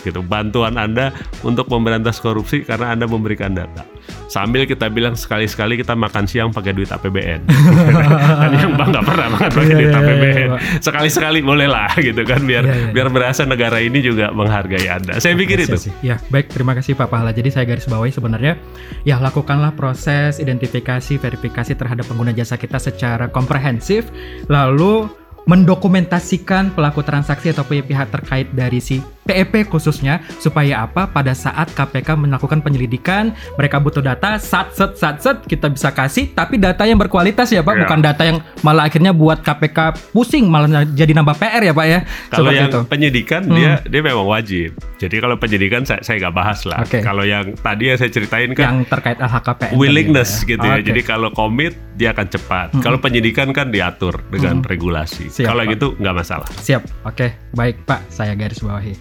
gitu 0.02 0.22
bantuan 0.22 0.76
Anda 0.76 1.14
untuk 1.42 1.70
memberantas 1.70 2.18
korupsi 2.20 2.66
karena 2.66 2.94
Anda 2.94 3.06
memberikan 3.06 3.54
data. 3.54 3.86
Sambil 4.28 4.64
kita 4.64 4.88
bilang 4.88 5.14
sekali-sekali 5.14 5.76
kita 5.78 5.92
makan 5.94 6.24
siang 6.24 6.50
pakai 6.50 6.72
duit 6.72 6.88
APBN. 6.88 7.46
kan 8.42 8.52
yang 8.56 8.74
bank 8.80 8.90
nggak 8.96 9.06
pernah 9.06 9.28
makan 9.30 9.50
pakai 9.52 9.68
Iya, 9.68 9.76
duit 9.76 9.86
iya, 9.86 9.92
iya, 9.92 10.02
APBN. 10.02 10.36
iya, 10.36 10.48
Pak. 10.48 10.60
Sekali-sekali 10.82 11.40
boleh 11.44 11.68
lah 11.68 11.92
gitu 12.08 12.22
kan 12.24 12.42
biar 12.42 12.64
Iya, 12.64 12.72
iya, 12.72 12.82
iya. 12.88 12.94
biar 12.96 13.08
berasa 13.12 13.44
negara 13.44 13.78
ini 13.84 14.00
juga 14.00 14.32
menghargai 14.32 14.88
Anda. 14.88 15.20
Saya 15.20 15.36
pikir 15.36 15.68
itu. 15.68 15.76
Apresiasi. 15.76 15.92
Ya, 16.02 16.18
baik. 16.32 16.48
Terima 16.50 16.72
kasih 16.74 16.96
Pak 16.96 17.12
Pahala. 17.12 17.32
Jadi 17.36 17.52
saya 17.52 17.68
garis 17.68 17.86
bawahi 17.86 18.12
sebenarnya, 18.12 18.56
ya 19.04 19.20
lakukanlah 19.20 19.76
proses 19.76 20.40
identifikasi, 20.40 21.20
verifikasi 21.20 21.76
terhadap 21.76 22.08
pengguna 22.08 22.32
jasa 22.32 22.56
kita 22.56 22.80
secara 22.80 23.28
komprehensif, 23.28 24.08
lalu 24.48 25.12
mendokumentasikan 25.50 26.72
pelaku 26.78 27.02
transaksi 27.02 27.50
atau 27.50 27.66
pihak 27.66 28.14
terkait 28.14 28.48
dari 28.54 28.78
si 28.78 29.02
PEP 29.24 29.66
khususnya 29.66 30.20
supaya 30.36 30.82
apa 30.82 31.06
pada 31.06 31.32
saat 31.32 31.70
KPK 31.70 32.18
melakukan 32.18 32.60
penyelidikan 32.60 33.30
mereka 33.54 33.78
butuh 33.78 34.02
data 34.02 34.36
sat 34.36 34.72
set 34.72 34.96
sat 34.96 35.18
set 35.18 35.38
kita 35.44 35.68
bisa 35.68 35.90
kasih 35.90 36.30
tapi 36.30 36.58
data 36.58 36.84
yang 36.84 36.98
berkualitas 36.98 37.48
ya 37.48 37.60
Pak 37.60 37.70
Iya. 37.72 37.82
bukan 37.84 38.00
data 38.00 38.24
yang 38.24 38.38
malah 38.60 38.86
akhirnya 38.86 39.12
buat 39.12 39.40
KPK 39.40 39.80
pusing 40.12 40.46
malah 40.46 40.68
jadi 40.86 41.12
nambah 41.12 41.36
PR 41.36 41.62
ya 41.62 41.74
Pak 41.74 41.88
ya 41.88 42.00
Kalau 42.28 42.48
Seperti 42.48 42.58
yang 42.58 42.70
itu. 42.70 42.80
penyidikan 42.86 43.42
Hmm. 43.42 43.56
dia 43.56 43.72
dia 43.84 44.02
memang 44.02 44.26
wajib. 44.26 44.70
Jadi 44.98 45.16
kalau 45.18 45.36
penyidikan 45.36 45.82
saya 45.82 46.02
saya 46.02 46.18
nggak 46.20 46.36
bahas 46.36 46.60
lah. 46.64 46.82
Oke. 46.82 47.02
Kalau 47.02 47.22
yang 47.22 47.56
tadi 47.56 47.90
yang 47.90 47.98
saya 47.98 48.10
ceritain 48.10 48.52
kan 48.52 48.66
yang 48.68 48.80
terkait 48.84 49.18
LHKPN 49.18 49.70
tadi, 49.70 49.76
willingness 49.76 50.32
Pak, 50.32 50.40
ya. 50.40 50.50
gitu 50.52 50.66
ya. 50.66 50.76
Oke. 50.76 50.86
Jadi 50.86 51.02
kalau 51.02 51.30
komit 51.32 51.74
dia 51.94 52.10
akan 52.12 52.28
cepat. 52.28 52.68
Mm-mm. 52.72 52.82
Kalau 52.82 52.98
penyidikan 52.98 53.50
kan 53.50 53.70
diatur 53.70 54.22
dengan 54.28 54.60
Mm-mm. 54.60 54.70
regulasi. 54.70 55.30
Siap, 55.30 55.46
Kalau 55.46 55.62
Pak. 55.62 55.72
gitu 55.72 55.88
nggak 55.96 56.16
masalah. 56.16 56.48
Siap, 56.56 56.82
oke, 57.04 57.28
baik 57.52 57.84
Pak, 57.84 58.02
saya 58.08 58.34
garis 58.34 58.60
bawahi. 58.60 58.94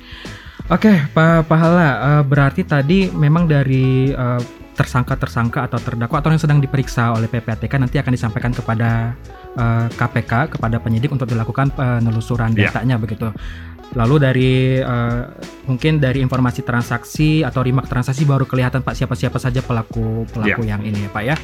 Oke, 0.70 1.02
Pak 1.10 1.50
Pahala, 1.50 1.88
eh, 1.98 2.22
berarti 2.22 2.62
tadi 2.62 3.10
memang 3.10 3.50
dari 3.50 4.14
eh, 4.14 4.42
tersangka-tersangka 4.78 5.66
atau 5.66 5.82
terdakwa 5.82 6.22
atau 6.22 6.30
yang 6.32 6.40
sedang 6.40 6.62
diperiksa 6.62 7.12
oleh 7.12 7.28
PPATK 7.28 7.76
nanti 7.76 7.98
akan 7.98 8.12
disampaikan 8.14 8.54
kepada 8.54 9.18
eh, 9.58 9.86
KPK, 9.90 10.54
kepada 10.56 10.78
penyidik 10.78 11.10
untuk 11.10 11.26
dilakukan 11.26 11.74
penelusuran 11.74 12.54
Ya. 12.54 12.70
datanya 12.70 13.02
begitu. 13.02 13.34
Lalu 13.98 14.14
dari 14.22 14.52
eh, 14.78 15.22
mungkin 15.66 15.98
dari 15.98 16.22
informasi 16.22 16.62
transaksi 16.62 17.42
atau 17.42 17.66
rimak 17.66 17.90
transaksi 17.90 18.22
baru 18.22 18.46
kelihatan 18.46 18.86
Pak 18.86 18.94
siapa-siapa 18.94 19.42
saja 19.42 19.66
pelaku 19.66 20.22
pelaku 20.30 20.62
yang 20.62 20.86
ini 20.86 21.02
ya 21.02 21.10
Pak 21.10 21.24
ya. 21.26 21.34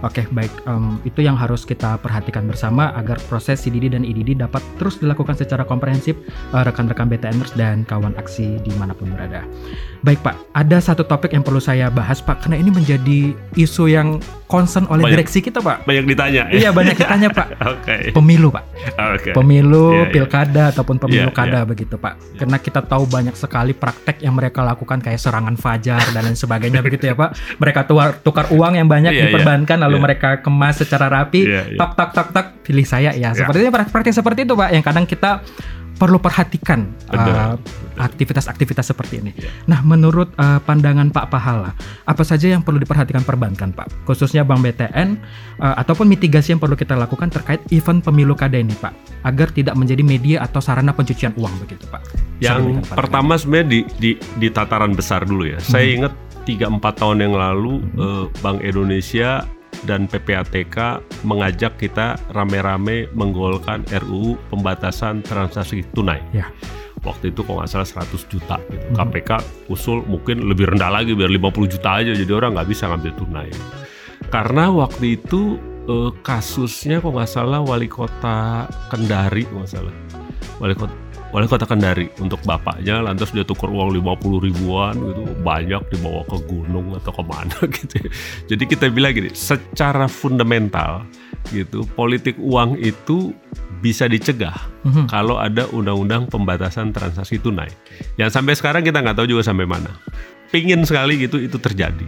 Oke 0.00 0.24
baik 0.30 0.52
Em, 0.62 1.00
itu 1.02 1.20
yang 1.20 1.34
harus 1.34 1.64
kita 1.64 1.96
perhatikan 1.98 2.44
bersama 2.44 2.92
agar 2.92 3.16
proses 3.26 3.60
CDD 3.60 3.88
dan 3.88 4.04
IDD 4.04 4.36
dapat 4.36 4.60
terus 4.76 5.00
dilakukan 5.00 5.32
secara 5.32 5.64
komprehensif 5.64 6.14
eh, 6.52 6.62
rekan-rekan 6.62 7.08
BTNers 7.08 7.56
dan 7.56 7.82
kawan 7.82 8.12
aksi 8.14 8.60
di 8.60 8.72
mana 8.76 8.92
pun 8.92 9.08
berada. 9.08 9.40
Baik 10.00 10.20
Pak, 10.20 10.36
ada 10.52 10.78
satu 10.80 11.04
topik 11.04 11.32
yang 11.32 11.44
perlu 11.44 11.60
saya 11.60 11.88
bahas 11.88 12.20
Pak 12.20 12.44
karena 12.44 12.56
ini 12.56 12.68
menjadi 12.68 13.32
isu 13.54 13.88
yang 13.88 14.20
concern 14.46 14.84
oleh 14.90 15.06
Banyak. 15.06 15.14
direksi 15.22 15.38
kita 15.40 15.60
Pak. 15.60 15.86
Banyak 15.86 16.04
ditanya. 16.06 16.42
ya? 16.50 16.68
Iya 16.68 16.70
banyak 16.72 16.96
ditanya 16.98 17.28
Pak. 17.30 17.46
Oke. 17.78 17.96
Pemilu 18.10 18.48
Pak 18.50 18.64
Oke. 19.16 19.30
pemilu, 19.32 19.86
Iya, 19.92 20.02
iya. 20.02 20.12
pilkada 20.12 20.62
ataupun 20.72 20.96
pemilu 20.98 21.30
Iya, 21.30 21.36
kada 21.36 21.60
begitu 21.64 21.94
Pak. 21.96 22.14
Karena 22.36 22.56
kita 22.58 22.80
tahu 22.82 23.04
banyak 23.06 23.36
sekali 23.36 23.72
praktek 23.72 24.20
yang 24.20 24.34
mereka 24.34 24.60
lakukan 24.60 24.98
kayak 25.00 25.20
serangan 25.20 25.54
fajar 25.54 26.00
dan 26.10 26.22
lain 26.26 26.36
sebagainya 26.36 26.80
begitu 26.86 27.08
ya 27.08 27.14
Pak. 27.14 27.60
Mereka 27.60 27.80
tuar, 27.86 28.18
tukar 28.20 28.48
uang 28.50 28.76
yang 28.76 28.88
banyak 28.88 29.12
Iya, 29.12 29.30
diperbankan 29.30 29.78
lalu 29.90 29.98
iya. 29.98 30.04
mereka 30.06 30.28
kemas 30.38 30.78
secara 30.78 31.10
rapi, 31.10 31.42
Iya, 31.42 31.74
iya. 31.74 31.78
tak 31.82 31.90
tak 31.98 32.10
tak 32.14 32.26
tak 32.30 32.46
pilih 32.62 32.86
saya 32.86 33.10
ya. 33.10 33.34
Iya. 33.34 33.42
Sepertinya 33.42 33.74
praktek 33.74 34.14
seperti 34.14 34.46
itu 34.46 34.54
Pak 34.54 34.70
yang 34.70 34.84
kadang 34.86 35.04
kita 35.04 35.42
perlu 36.00 36.16
perhatikan 36.16 36.96
uh, 37.12 37.12
Benar, 37.12 37.60
aktivitas-aktivitas 38.00 38.88
seperti 38.88 39.20
ini. 39.20 39.36
Iya. 39.36 39.52
Nah, 39.68 39.84
menurut 39.84 40.32
uh, 40.40 40.56
pandangan 40.64 41.12
Pak 41.12 41.28
Pahala, 41.28 41.76
apa 42.08 42.22
saja 42.24 42.48
yang 42.48 42.64
perlu 42.64 42.80
diperhatikan 42.80 43.20
perbankan, 43.20 43.76
Pak? 43.76 44.08
Khususnya 44.08 44.40
Bank 44.40 44.64
BTN 44.64 45.20
uh, 45.60 45.76
ataupun 45.76 46.08
mitigasi 46.08 46.56
yang 46.56 46.60
perlu 46.62 46.72
kita 46.72 46.96
lakukan 46.96 47.28
terkait 47.28 47.60
event 47.68 48.00
pemilu 48.00 48.32
kada 48.32 48.56
ini, 48.56 48.72
Pak, 48.80 48.96
agar 49.28 49.52
tidak 49.52 49.76
menjadi 49.76 50.00
media 50.00 50.36
atau 50.40 50.64
sarana 50.64 50.96
pencucian 50.96 51.36
uang 51.36 51.52
begitu, 51.60 51.84
Pak. 51.92 52.00
Yang 52.40 52.80
pertama 52.88 53.36
sebenarnya 53.36 53.68
di, 53.68 53.80
di 54.00 54.10
di 54.40 54.48
tataran 54.48 54.96
besar 54.96 55.28
dulu 55.28 55.44
ya. 55.44 55.60
Saya 55.60 55.84
Hmm. 55.84 55.96
ingat 56.08 56.12
3-4 56.48 56.80
tahun 56.96 57.18
yang 57.20 57.34
lalu 57.36 57.84
eh, 58.00 58.24
Bank 58.40 58.64
Indonesia 58.64 59.44
dan 59.88 60.10
PPATK 60.10 61.00
mengajak 61.24 61.76
kita 61.80 62.18
rame-rame 62.32 63.08
menggolkan 63.16 63.84
RUU 63.88 64.36
pembatasan 64.52 65.24
transaksi 65.24 65.84
tunai. 65.96 66.20
Ya. 66.34 66.48
Waktu 67.00 67.32
itu 67.32 67.40
kalau 67.40 67.64
nggak 67.64 67.72
salah 67.72 68.04
100 68.04 68.28
juta 68.28 68.56
gitu. 68.68 68.84
Hmm. 68.92 68.96
KPK 69.08 69.30
usul 69.72 70.04
mungkin 70.04 70.44
lebih 70.44 70.68
rendah 70.76 70.92
lagi 70.92 71.16
biar 71.16 71.32
50 71.32 71.72
juta 71.72 71.90
aja 71.96 72.12
jadi 72.12 72.32
orang 72.36 72.52
nggak 72.60 72.68
bisa 72.68 72.92
ngambil 72.92 73.12
tunai. 73.16 73.48
Karena 74.28 74.68
waktu 74.68 75.16
itu 75.16 75.56
eh, 75.88 76.10
kasusnya 76.20 77.00
kok 77.00 77.16
nggak 77.16 77.30
salah 77.30 77.64
wali 77.64 77.88
kota 77.88 78.68
Kendari 78.92 79.48
nggak 79.48 79.70
salah. 79.70 79.94
Wali 80.60 80.76
kota 80.76 80.99
Wali 81.30 81.46
kota 81.46 81.62
Kendari 81.62 82.10
untuk 82.18 82.42
bapaknya 82.42 82.98
lantas 82.98 83.30
dia 83.30 83.46
tukar 83.46 83.70
uang 83.70 83.94
50 83.94 84.46
ribuan 84.50 84.98
gitu 84.98 85.22
banyak 85.40 85.78
dibawa 85.88 86.26
ke 86.26 86.42
gunung 86.44 86.98
atau 86.98 87.14
ke 87.14 87.22
mana 87.22 87.54
gitu 87.78 87.94
ya. 88.02 88.10
jadi 88.50 88.62
kita 88.66 88.86
bilang 88.90 89.14
gini 89.14 89.30
secara 89.30 90.10
fundamental 90.10 91.06
gitu 91.48 91.86
politik 91.94 92.34
uang 92.36 92.74
itu 92.76 93.30
bisa 93.78 94.10
dicegah 94.10 94.58
Mhm. 94.80 95.12
kalau 95.12 95.36
ada 95.36 95.68
undang-undang 95.70 96.24
pembatasan 96.24 96.88
transaksi 96.88 97.36
tunai 97.36 97.68
yang 98.16 98.32
sampai 98.32 98.56
sekarang 98.56 98.80
kita 98.80 98.98
nggak 98.98 99.12
tahu 99.12 99.28
juga 99.28 99.44
sampai 99.44 99.68
mana 99.68 99.92
pingin 100.50 100.82
sekali 100.82 101.14
gitu 101.16 101.38
itu 101.38 101.56
terjadi. 101.56 102.04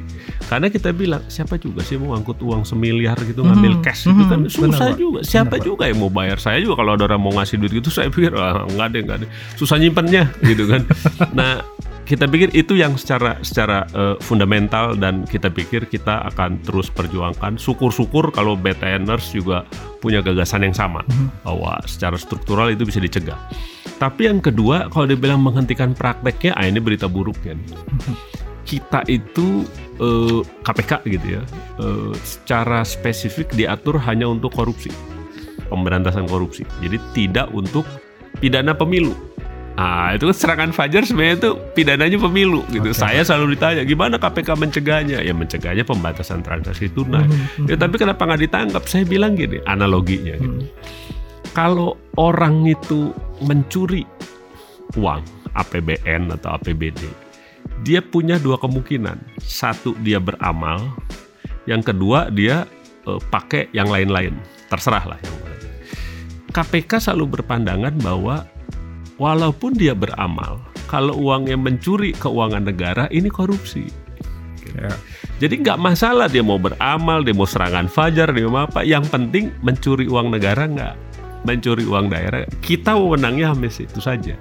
Karena 0.47 0.69
kita 0.69 0.93
bilang 0.93 1.23
siapa 1.27 1.57
juga 1.57 1.81
sih 1.81 1.97
mau 1.97 2.13
angkut 2.13 2.37
uang 2.43 2.67
semiliar 2.67 3.17
gitu 3.25 3.41
ngambil 3.41 3.79
Mhm, 3.79 3.83
cash 3.83 4.05
itu 4.05 4.25
kan? 4.29 4.45
Mhm, 4.45 4.51
susah 4.51 4.91
benar, 4.93 5.01
juga. 5.01 5.21
Siapa 5.25 5.57
Benar, 5.57 5.65
juga 5.65 5.83
yang 5.89 5.99
mau 6.03 6.13
bayar? 6.13 6.37
Saya 6.37 6.61
juga 6.61 6.77
kalau 6.77 6.93
ada 6.93 7.09
orang 7.09 7.23
mau 7.23 7.33
ngasih 7.33 7.57
duit 7.57 7.73
gitu 7.73 7.89
saya 7.97 8.13
pikir 8.13 8.35
ah, 8.37 8.67
enggak 8.69 8.89
deh 8.93 9.01
enggak 9.01 9.19
deh. 9.25 9.31
Susah 9.57 9.81
nyimpennya 9.81 10.29
gitu 10.51 10.69
kan. 10.69 10.83
Nah 11.33 11.63
kita 12.03 12.27
pikir 12.29 12.51
itu 12.53 12.77
yang 12.77 12.99
secara 12.99 13.39
secara 13.41 13.87
eh, 13.95 14.19
fundamental 14.21 14.93
dan 14.99 15.25
kita 15.25 15.49
pikir 15.49 15.87
kita 15.89 16.27
akan 16.35 16.61
terus 16.61 16.91
perjuangkan. 16.93 17.57
Syukur-syukur 17.57 18.35
kalau 18.35 18.59
BTNers 18.59 19.33
juga 19.33 19.65
punya 20.03 20.21
gagasan 20.21 20.67
yang 20.67 20.77
sama. 20.77 21.01
Mhm. 21.09 21.47
bahwa 21.47 21.79
secara 21.87 22.19
struktural 22.19 22.69
itu 22.69 22.83
bisa 22.85 22.99
dicegah 22.99 23.39
tapi 24.03 24.27
yang 24.27 24.43
kedua 24.43 24.91
kalau 24.91 25.07
dibilang 25.07 25.39
menghentikan 25.39 25.95
prakteknya 25.95 26.59
ah 26.59 26.67
ini 26.67 26.83
berita 26.83 27.07
buruknya 27.07 27.55
nih. 27.55 27.71
kita 28.67 29.07
itu 29.07 29.63
eh, 30.03 30.43
KPK 30.67 31.07
gitu 31.07 31.27
ya 31.39 31.43
eh, 31.79 32.11
secara 32.27 32.83
spesifik 32.83 33.55
diatur 33.55 34.03
hanya 34.03 34.27
untuk 34.27 34.51
korupsi 34.51 34.91
pemberantasan 35.71 36.27
korupsi 36.27 36.67
jadi 36.83 36.99
tidak 37.15 37.47
untuk 37.55 37.87
pidana 38.43 38.75
pemilu 38.75 39.15
Ah, 39.73 40.13
itu 40.13 40.29
kan 40.29 40.37
serangan 40.37 40.71
fajar 40.77 41.01
sebenarnya 41.01 41.49
itu 41.49 41.51
pidananya 41.73 42.21
pemilu 42.21 42.61
gitu. 42.69 42.93
Okay. 42.93 43.01
Saya 43.09 43.21
selalu 43.25 43.57
ditanya 43.57 43.89
gimana 43.89 44.21
KPK 44.21 44.53
mencegahnya? 44.53 45.25
Ya 45.25 45.33
mencegahnya 45.33 45.81
pembatasan 45.81 46.45
transaksi 46.45 46.93
tunai. 46.93 47.25
Hmm. 47.25 47.73
Ya 47.73 47.81
tapi 47.81 47.97
kenapa 47.97 48.21
nggak 48.21 48.53
ditangkap? 48.53 48.85
Saya 48.85 49.09
bilang 49.09 49.33
gini, 49.33 49.65
analoginya 49.65 50.37
gitu. 50.37 50.61
Hmm. 50.61 50.69
Kalau 51.53 52.01
orang 52.17 52.65
itu 52.65 53.13
mencuri 53.45 54.09
uang 54.97 55.21
APBN 55.53 56.33
atau 56.41 56.57
APBD, 56.57 57.05
dia 57.85 58.01
punya 58.01 58.41
dua 58.41 58.57
kemungkinan. 58.57 59.21
Satu 59.45 59.93
dia 60.01 60.17
beramal, 60.17 60.81
yang 61.69 61.85
kedua 61.85 62.33
dia 62.33 62.65
uh, 63.05 63.21
pakai 63.29 63.69
yang 63.77 63.93
lain-lain. 63.93 64.33
Terserah 64.73 65.05
lah 65.05 65.21
yang 65.21 65.43
KPK 66.53 67.01
selalu 67.01 67.41
berpandangan 67.41 67.97
bahwa 68.05 68.45
walaupun 69.17 69.73
dia 69.73 69.97
beramal, 69.97 70.61
kalau 70.85 71.17
uang 71.17 71.49
yang 71.49 71.65
mencuri 71.65 72.13
keuangan 72.13 72.69
negara 72.69 73.09
ini 73.09 73.33
korupsi. 73.33 73.89
Ya. 74.77 74.93
Jadi 75.41 75.65
nggak 75.65 75.81
masalah 75.81 76.29
dia 76.29 76.45
mau 76.45 76.61
beramal, 76.61 77.25
dia 77.25 77.33
mau 77.33 77.49
serangan 77.49 77.89
fajar, 77.89 78.29
dia 78.37 78.45
mau 78.47 78.69
apa. 78.69 78.85
Yang 78.85 79.09
penting 79.09 79.49
mencuri 79.65 80.05
uang 80.07 80.29
negara 80.29 80.69
nggak, 80.69 80.95
mencuri 81.43 81.85
uang 81.87 82.11
daerah. 82.11 82.47
Kita 82.63 82.95
wewenangnya 82.99 83.55
hanya 83.55 83.83
itu 83.83 83.99
saja. 83.99 84.35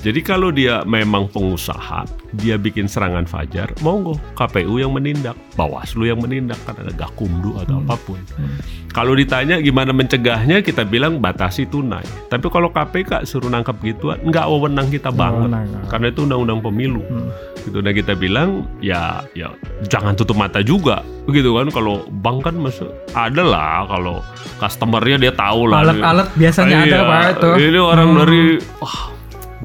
Jadi 0.00 0.20
kalau 0.24 0.48
dia 0.48 0.80
memang 0.88 1.28
pengusaha, 1.28 2.08
dia 2.32 2.56
bikin 2.56 2.88
serangan 2.88 3.28
fajar, 3.28 3.68
monggo 3.84 4.16
KPU 4.32 4.80
yang 4.80 4.96
menindak, 4.96 5.36
Bawaslu 5.60 6.08
yang 6.08 6.24
menindak 6.24 6.56
kan 6.64 6.72
ada 6.80 6.88
Gakumdu 6.96 7.60
atau 7.60 7.76
hmm. 7.76 7.84
apa 7.84 7.94
pun. 8.08 8.16
Hmm. 8.40 8.56
Kalau 8.96 9.12
ditanya 9.12 9.60
gimana 9.60 9.92
mencegahnya, 9.92 10.64
kita 10.64 10.88
bilang 10.88 11.20
batasi 11.20 11.68
tunai. 11.68 12.02
Tapi 12.32 12.48
kalau 12.48 12.72
KPK 12.72 13.28
suruh 13.28 13.52
nangkap 13.52 13.76
gituan, 13.84 14.16
nggak 14.24 14.48
wewenang 14.48 14.88
kita 14.88 15.12
banget, 15.12 15.52
nah. 15.52 15.68
karena 15.92 16.08
itu 16.08 16.24
undang-undang 16.24 16.64
pemilu. 16.64 17.04
Hmm. 17.04 17.28
Gitu. 17.60 17.84
Nah 17.84 17.92
kita 17.92 18.16
bilang 18.16 18.64
ya 18.80 19.20
ya 19.36 19.52
jangan 19.84 20.16
tutup 20.16 20.40
mata 20.40 20.64
juga, 20.64 21.04
begitu 21.28 21.52
kan? 21.52 21.68
Kalau 21.68 22.08
bank 22.24 22.48
kan 22.48 22.56
masuk 22.56 22.88
ada 23.12 23.44
lah 23.44 23.84
kalau 23.84 24.24
customernya 24.56 25.20
dia 25.28 25.32
tahu 25.36 25.68
lah. 25.68 25.84
Alat-alat 25.84 26.28
biasanya 26.40 26.88
iya, 26.88 26.88
ada 26.88 26.98
pak 27.04 27.22
itu. 27.36 27.50
Ini 27.68 27.78
orang 27.84 28.08
hmm. 28.08 28.18
dari 28.24 28.42
wah, 28.80 29.19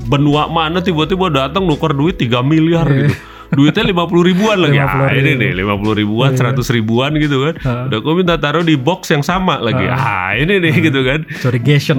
benua 0.08 0.52
mana 0.52 0.84
tiba-tiba 0.84 1.32
datang 1.32 1.64
nuker 1.64 1.96
duit 1.96 2.20
3 2.20 2.44
miliar 2.44 2.88
yeah. 2.88 3.08
gitu. 3.08 3.16
Duitnya 3.54 3.86
lima 3.86 4.10
puluh 4.10 4.26
ribuan 4.26 4.58
lagi. 4.58 4.82
Ah 4.82 5.14
ini 5.14 5.38
nih 5.38 5.54
lima 5.54 5.78
puluh 5.78 5.94
ribuan 5.94 6.34
iya. 6.34 6.38
seratus 6.38 6.74
ribuan 6.74 7.14
gitu 7.22 7.46
kan. 7.46 7.56
Uh. 7.62 7.88
udah 7.94 8.00
gue 8.02 8.14
minta 8.18 8.36
taruh 8.42 8.66
di 8.66 8.74
box 8.74 9.14
yang 9.14 9.22
sama 9.22 9.62
lagi. 9.62 9.86
Uh. 9.86 9.94
ah 9.94 10.34
ini 10.34 10.58
nih 10.58 10.74
uh. 10.74 10.82
gitu 10.82 11.00
kan. 11.06 11.20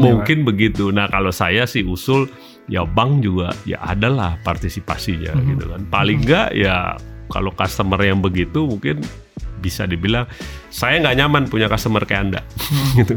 Mungkin 0.03 0.43
ya, 0.43 0.45
begitu. 0.45 0.85
Nah 0.91 1.07
kalau 1.07 1.31
saya 1.31 1.65
sih 1.71 1.87
usul 1.87 2.27
ya 2.67 2.83
bank 2.83 3.23
juga 3.23 3.55
ya 3.63 3.79
adalah 3.79 4.37
partisipasinya 4.43 5.33
uh 5.39 5.45
gitu 5.47 5.65
kan. 5.71 5.81
Paling 5.87 6.19
enggak 6.27 6.49
ya 6.59 6.99
kalau 7.31 7.55
customer 7.55 7.99
yang 8.03 8.19
begitu 8.19 8.67
mungkin 8.67 9.03
bisa 9.57 9.89
dibilang 9.89 10.29
saya 10.69 11.01
nggak 11.01 11.17
nyaman 11.17 11.43
punya 11.47 11.71
customer 11.71 12.03
kayak 12.05 12.23
anda. 12.31 12.41
Gitu 12.99 13.15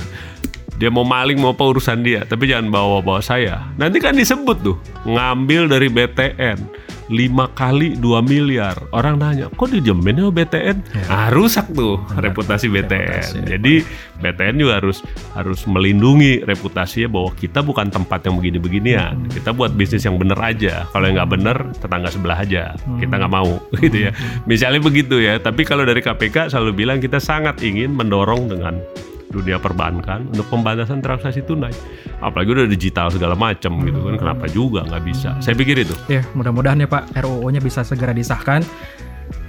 dia 0.79 0.88
mau 0.88 1.03
maling 1.03 1.36
mau 1.36 1.51
apa 1.51 1.63
urusan 1.67 2.00
dia. 2.01 2.24
Tapi 2.24 2.48
jangan 2.48 2.71
bawa-bawa 2.71 3.19
saya. 3.19 3.67
Nanti 3.75 4.00
kan 4.00 4.15
disebut 4.15 4.57
tuh 4.63 4.77
ngambil 5.03 5.67
dari 5.67 5.91
BTN 5.91 6.57
lima 7.09 7.50
kali 7.57 7.98
2 7.98 8.21
miliar. 8.24 8.77
Orang 8.93 9.19
nanya 9.19 9.50
kok 9.50 9.74
dijamin 9.74 10.21
ya 10.21 10.29
BTN 10.29 10.77
ya. 10.93 11.03
ah 11.09 11.27
rusak 11.33 11.74
tuh 11.74 11.98
nah, 12.13 12.21
reputasi 12.21 12.69
BTN 12.69 12.86
reputasi, 12.86 13.38
ya. 13.41 13.57
jadi 13.57 13.74
BTN 14.21 14.55
juga 14.62 14.74
harus 14.77 15.01
harus 15.33 15.65
melindungi 15.65 16.45
reputasinya 16.45 17.09
bahwa 17.09 17.33
kita 17.33 17.65
bukan 17.65 17.89
tempat 17.89 18.29
yang 18.29 18.38
begini-beginian. 18.38 19.13
Hmm. 19.25 19.31
kita 19.33 19.50
buat 19.51 19.74
bisnis 19.74 20.05
yang 20.05 20.21
bener 20.21 20.38
aja. 20.38 20.86
Kalau 20.93 21.09
yang 21.09 21.17
nggak 21.17 21.31
bener 21.33 21.57
tetangga 21.81 22.09
sebelah 22.13 22.38
aja. 22.39 22.77
Hmm. 22.86 23.01
kita 23.01 23.13
nggak 23.17 23.33
mau 23.33 23.57
gitu 23.83 23.98
ya. 24.07 24.12
Hmm. 24.13 24.45
misalnya 24.45 24.79
begitu 24.79 25.17
ya. 25.17 25.41
Tapi 25.41 25.65
kalau 25.65 25.83
dari 25.83 26.00
KPK 26.05 26.53
selalu 26.53 26.71
bilang 26.86 27.01
kita 27.01 27.17
sangat 27.17 27.59
ingin 27.65 27.89
mendorong 27.98 28.53
dengan 28.53 28.77
dunia 29.29 29.62
perbankan 29.62 30.25
untuk 30.33 30.50
pembatasan 30.50 31.00
transaksi 31.00 31.45
tunai. 31.45 31.71
Apalagi 32.19 32.50
udah 32.51 32.67
digital 32.67 33.13
segala 33.13 33.38
macam 33.38 33.79
gitu 33.86 34.00
kan, 34.01 34.15
kenapa 34.17 34.45
juga 34.50 34.83
nggak 34.89 35.03
bisa? 35.05 35.38
Saya 35.39 35.55
pikir 35.55 35.86
itu. 35.86 35.95
Ya, 36.09 36.25
mudah-mudahan 36.33 36.81
ya 36.81 36.89
Pak 36.89 37.13
RUU-nya 37.15 37.62
bisa 37.62 37.86
segera 37.86 38.12
disahkan 38.12 38.65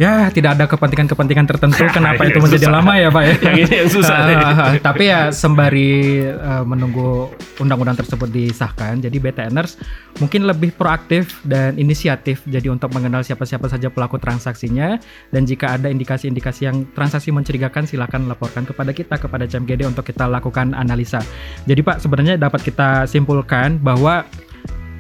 ya 0.01 0.33
tidak 0.33 0.57
ada 0.57 0.65
kepentingan-kepentingan 0.65 1.47
tertentu. 1.47 1.85
Kenapa 1.97 2.25
itu 2.25 2.41
menjadi 2.41 2.67
susah. 2.67 2.77
lama 2.81 2.93
ya 2.97 3.09
pak 3.13 3.23
ya? 3.23 3.35
Yang 3.51 3.57
ini 3.61 3.75
yang 3.85 3.91
susah. 3.91 4.17
Uh, 4.21 4.73
tapi 4.81 5.03
ya 5.13 5.21
sembari 5.29 6.25
uh, 6.25 6.65
menunggu 6.65 7.29
undang-undang 7.61 8.01
tersebut 8.01 8.33
disahkan 8.33 8.97
jadi 9.05 9.13
BTNers 9.21 9.77
mungkin 10.19 10.49
lebih 10.49 10.73
proaktif 10.73 11.45
dan 11.45 11.77
inisiatif 11.77 12.41
jadi 12.49 12.73
untuk 12.73 12.89
mengenal 12.97 13.21
siapa-siapa 13.21 13.69
saja 13.69 13.93
pelaku 13.93 14.17
transaksinya. 14.17 14.97
Dan 15.29 15.45
jika 15.45 15.77
ada 15.77 15.93
indikasi-indikasi 15.93 16.61
yang 16.65 16.89
transaksi 16.97 17.29
mencurigakan 17.29 17.85
silakan 17.85 18.27
laporkan 18.31 18.65
kepada 18.65 18.97
kita 18.97 19.21
kepada 19.21 19.45
CMGD 19.45 19.85
untuk 19.85 20.09
kita 20.09 20.25
lakukan 20.25 20.73
analisa. 20.73 21.21
Jadi 21.69 21.81
pak 21.85 22.01
sebenarnya 22.01 22.41
dapat 22.41 22.65
kita 22.65 23.05
simpulkan 23.05 23.77
bahwa 23.81 24.25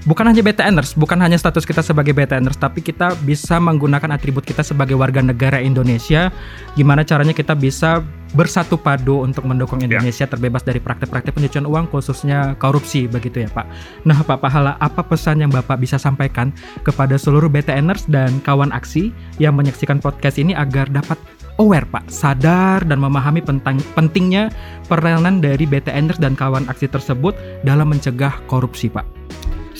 bukan 0.08 0.32
hanya 0.32 0.40
BTNers, 0.40 0.96
bukan 0.96 1.20
hanya 1.20 1.36
status 1.36 1.66
kita 1.68 1.84
sebagai 1.84 2.16
BTNers, 2.16 2.56
tapi 2.56 2.80
kita 2.80 3.16
bisa 3.26 3.60
menggunakan 3.60 4.16
atribut 4.16 4.46
kita 4.46 4.64
sebagai 4.64 4.96
warga 4.96 5.20
negara 5.20 5.60
Indonesia. 5.60 6.32
Gimana 6.78 7.04
caranya 7.04 7.36
kita 7.36 7.52
bisa 7.52 8.00
bersatu 8.30 8.78
padu 8.78 9.26
untuk 9.26 9.42
mendukung 9.44 9.82
ya. 9.82 9.90
Indonesia 9.90 10.24
ya. 10.24 10.30
terbebas 10.30 10.62
dari 10.62 10.78
praktek-praktek 10.78 11.34
pencucian 11.34 11.66
uang, 11.66 11.90
khususnya 11.90 12.54
korupsi, 12.56 13.10
begitu 13.10 13.42
ya 13.44 13.50
Pak. 13.50 13.66
Nah 14.06 14.22
Pak 14.22 14.38
Pahala, 14.40 14.78
apa 14.78 15.02
pesan 15.02 15.42
yang 15.42 15.50
Bapak 15.50 15.82
bisa 15.82 15.98
sampaikan 15.98 16.54
kepada 16.86 17.18
seluruh 17.18 17.50
BTNers 17.50 18.06
dan 18.06 18.38
kawan 18.46 18.70
aksi 18.70 19.10
yang 19.42 19.58
menyaksikan 19.58 19.98
podcast 19.98 20.38
ini 20.38 20.54
agar 20.54 20.86
dapat 20.88 21.18
aware 21.60 21.84
Pak, 21.84 22.08
sadar 22.08 22.80
dan 22.88 23.02
memahami 23.02 23.44
pentang, 23.44 23.76
pentingnya 23.92 24.48
peranan 24.88 25.44
dari 25.44 25.68
BTNers 25.68 26.16
dan 26.16 26.32
kawan 26.32 26.64
aksi 26.72 26.88
tersebut 26.88 27.36
dalam 27.66 27.92
mencegah 27.92 28.32
korupsi 28.48 28.88
Pak. 28.88 29.04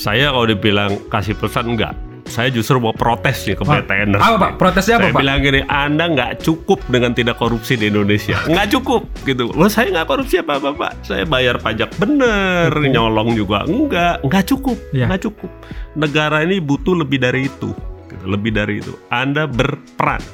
Saya 0.01 0.33
kalau 0.33 0.49
dibilang 0.49 0.97
kasih 1.13 1.37
pesan 1.37 1.77
enggak. 1.77 1.93
Saya 2.25 2.49
justru 2.49 2.81
mau 2.81 2.97
protes 2.97 3.45
nih 3.45 3.53
ke 3.53 3.69
BTN. 3.69 4.17
Apa 4.17 4.37
Pak? 4.41 4.53
Protesnya 4.57 4.97
apa 4.97 5.11
saya 5.11 5.13
Pak? 5.13 5.21
bilang 5.21 5.39
gini, 5.45 5.61
Anda 5.69 6.09
nggak 6.09 6.41
cukup 6.41 6.81
dengan 6.89 7.13
tidak 7.13 7.37
korupsi 7.37 7.77
di 7.77 7.93
Indonesia. 7.93 8.41
Nggak 8.49 8.81
cukup 8.81 9.05
gitu. 9.29 9.53
Loh 9.53 9.69
saya 9.69 9.93
nggak 9.93 10.09
korupsi 10.09 10.41
apa-apa 10.41 10.73
Pak. 10.73 10.93
Saya 11.05 11.29
bayar 11.29 11.61
pajak 11.61 11.93
bener, 12.01 12.73
Betul. 12.73 12.97
nyolong 12.97 13.37
juga 13.37 13.69
enggak. 13.69 14.25
Nggak 14.25 14.45
cukup. 14.49 14.79
Ya. 14.97 15.05
Nggak 15.05 15.21
cukup. 15.29 15.51
Negara 15.93 16.49
ini 16.49 16.65
butuh 16.65 16.97
lebih 16.97 17.21
dari 17.21 17.53
itu. 17.53 17.77
Gitu. 18.09 18.25
Lebih 18.25 18.57
dari 18.57 18.81
itu. 18.81 18.97
Anda 19.13 19.45
berperan. 19.45 20.25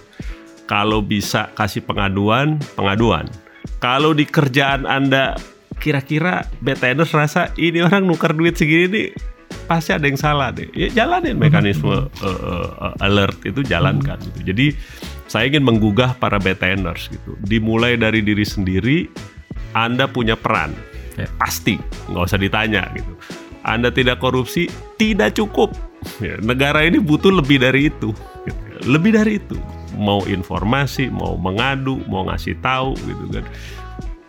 Kalau 0.70 1.02
bisa 1.02 1.50
kasih 1.58 1.82
pengaduan, 1.82 2.62
pengaduan. 2.78 3.26
Kalau 3.82 4.14
di 4.14 4.30
kerjaan 4.30 4.86
Anda 4.86 5.34
kira-kira 5.82 6.46
BTN 6.62 7.02
rasa 7.02 7.50
ini 7.58 7.82
orang 7.82 8.06
nukar 8.06 8.30
duit 8.30 8.54
segini 8.54 8.86
nih 8.86 9.08
pasti 9.66 9.90
ada 9.92 10.06
yang 10.06 10.16
salah 10.18 10.54
deh. 10.54 10.70
Ya 10.72 10.88
jalanin 10.90 11.36
mekanisme 11.36 11.90
uh, 11.90 12.08
uh, 12.22 13.04
alert 13.04 13.42
itu 13.42 13.60
jalankan 13.66 14.16
gitu. 14.32 14.54
Jadi 14.54 14.66
saya 15.26 15.50
ingin 15.50 15.66
menggugah 15.66 16.14
para 16.16 16.38
BTNers 16.38 17.10
gitu. 17.10 17.34
Dimulai 17.42 17.98
dari 17.98 18.22
diri 18.22 18.46
sendiri, 18.46 19.10
Anda 19.74 20.06
punya 20.06 20.38
peran. 20.38 20.72
Ya. 21.18 21.26
Pasti, 21.36 21.76
nggak 22.08 22.24
usah 22.30 22.40
ditanya 22.40 22.86
gitu. 22.94 23.12
Anda 23.66 23.90
tidak 23.90 24.22
korupsi, 24.22 24.70
tidak 24.94 25.34
cukup. 25.34 25.74
Ya, 26.22 26.38
negara 26.38 26.86
ini 26.86 27.02
butuh 27.02 27.34
lebih 27.34 27.58
dari 27.58 27.90
itu. 27.90 28.14
Gitu. 28.46 28.62
Lebih 28.86 29.18
dari 29.18 29.42
itu. 29.42 29.58
Mau 29.98 30.22
informasi, 30.28 31.10
mau 31.10 31.34
mengadu, 31.34 31.98
mau 32.06 32.28
ngasih 32.30 32.54
tahu 32.62 32.94
gitu 32.94 33.24
kan 33.40 33.44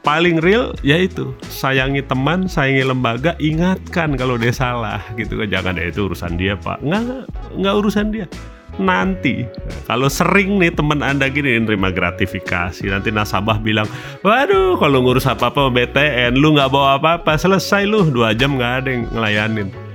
paling 0.07 0.39
real 0.39 0.71
yaitu 0.87 1.35
sayangi 1.51 1.99
teman, 1.99 2.47
sayangi 2.47 2.87
lembaga, 2.87 3.35
ingatkan 3.43 4.15
kalau 4.15 4.39
dia 4.39 4.55
salah 4.55 5.03
gitu 5.19 5.43
kan. 5.43 5.51
Jangan 5.51 5.75
deh 5.75 5.91
itu 5.91 6.07
urusan 6.07 6.39
dia 6.39 6.55
pak, 6.55 6.79
nggak 6.79 7.27
nggak 7.59 7.75
urusan 7.75 8.15
dia. 8.15 8.31
Nanti 8.79 9.43
kalau 9.83 10.07
sering 10.07 10.61
nih 10.61 10.71
teman 10.71 11.03
anda 11.03 11.27
gini 11.27 11.59
nerima 11.59 11.91
gratifikasi, 11.91 12.87
nanti 12.87 13.11
nasabah 13.11 13.59
bilang, 13.59 13.89
waduh 14.23 14.79
kalau 14.79 15.03
ngurus 15.03 15.27
apa 15.27 15.51
apa 15.51 15.67
BTN, 15.67 16.39
lu 16.39 16.55
nggak 16.55 16.71
bawa 16.71 16.95
apa 16.95 17.19
apa, 17.19 17.35
selesai 17.35 17.83
lu. 17.83 18.07
Dua 18.07 18.31
jam 18.31 18.55
nggak 18.55 18.73
ada 18.79 18.89
yang 18.95 19.03
ngelayanin 19.11 19.86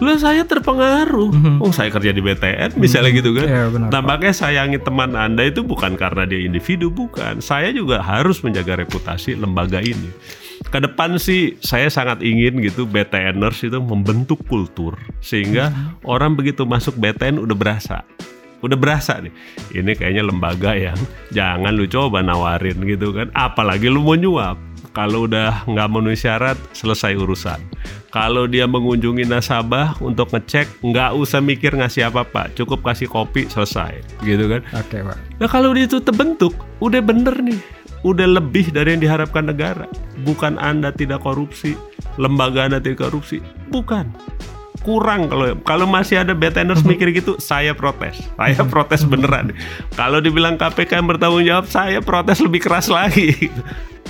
Lu 0.00 0.16
saya 0.16 0.42
terpengaruh. 0.48 1.30
Mm-hmm. 1.30 1.56
Oh, 1.60 1.70
saya 1.70 1.92
kerja 1.92 2.10
di 2.10 2.24
BTN 2.24 2.80
misalnya 2.80 3.12
mm-hmm. 3.12 3.20
gitu 3.20 3.30
kan. 3.36 3.46
Yeah, 3.46 3.66
benar, 3.68 3.88
Tampaknya 3.92 4.32
sayangi 4.32 4.78
teman 4.80 5.12
Anda 5.12 5.52
itu 5.52 5.60
bukan 5.60 5.94
karena 6.00 6.24
dia 6.24 6.40
individu, 6.40 6.88
bukan. 6.88 7.44
Saya 7.44 7.70
juga 7.70 8.00
harus 8.00 8.40
menjaga 8.40 8.80
reputasi 8.80 9.36
lembaga 9.36 9.84
ini. 9.84 10.08
Ke 10.60 10.80
depan 10.80 11.16
sih 11.16 11.56
saya 11.60 11.88
sangat 11.88 12.20
ingin 12.24 12.60
gitu 12.64 12.84
BTNers 12.88 13.64
itu 13.64 13.78
membentuk 13.80 14.40
kultur 14.48 14.96
sehingga 15.20 15.68
mm-hmm. 15.68 16.08
orang 16.08 16.36
begitu 16.36 16.64
masuk 16.64 16.96
BTN 16.96 17.40
udah 17.40 17.56
berasa 17.56 18.04
udah 18.60 18.76
berasa 18.76 19.16
nih 19.24 19.32
ini 19.72 19.96
kayaknya 19.96 20.20
lembaga 20.20 20.76
yang 20.76 20.96
jangan 21.32 21.72
lu 21.72 21.88
coba 21.88 22.20
nawarin 22.20 22.76
gitu 22.84 23.16
kan 23.16 23.32
apalagi 23.32 23.88
lu 23.88 24.04
mau 24.04 24.16
nyuap 24.16 24.60
kalau 24.90 25.30
udah 25.30 25.62
nggak 25.70 25.86
memenuhi 25.90 26.18
syarat 26.18 26.58
selesai 26.74 27.14
urusan. 27.14 27.60
Kalau 28.10 28.50
dia 28.50 28.66
mengunjungi 28.66 29.22
nasabah 29.22 29.94
untuk 30.02 30.34
ngecek, 30.34 30.82
nggak 30.82 31.14
usah 31.14 31.38
mikir 31.38 31.78
ngasih 31.78 32.10
apa 32.10 32.26
pak, 32.26 32.58
cukup 32.58 32.82
kasih 32.82 33.06
kopi 33.06 33.46
selesai, 33.46 34.02
gitu 34.26 34.50
kan? 34.50 34.66
Oke 34.74 34.98
pak. 34.98 35.18
Nah 35.38 35.46
kalau 35.46 35.70
itu 35.78 36.02
terbentuk, 36.02 36.50
udah 36.82 36.98
bener 36.98 37.38
nih, 37.38 37.60
udah 38.02 38.26
lebih 38.26 38.74
dari 38.74 38.98
yang 38.98 39.02
diharapkan 39.02 39.46
negara. 39.46 39.86
Bukan 40.26 40.58
anda 40.58 40.90
tidak 40.90 41.22
korupsi, 41.22 41.78
lembaga 42.18 42.66
anda 42.66 42.82
tidak 42.82 43.06
korupsi, 43.06 43.38
bukan. 43.70 44.10
Kurang 44.80 45.28
kalau 45.28 45.60
kalau 45.68 45.84
masih 45.84 46.24
ada 46.24 46.32
BTNers 46.32 46.88
mikir 46.88 47.12
gitu 47.20 47.36
saya 47.36 47.76
protes. 47.76 48.16
Saya 48.40 48.64
protes 48.64 49.04
beneran. 49.04 49.52
Kalau 49.92 50.24
dibilang 50.24 50.56
KPK 50.56 51.04
yang 51.04 51.06
bertanggung 51.06 51.44
jawab 51.44 51.68
saya 51.68 52.00
protes 52.00 52.40
lebih 52.40 52.64
keras 52.64 52.88
lagi 52.88 53.52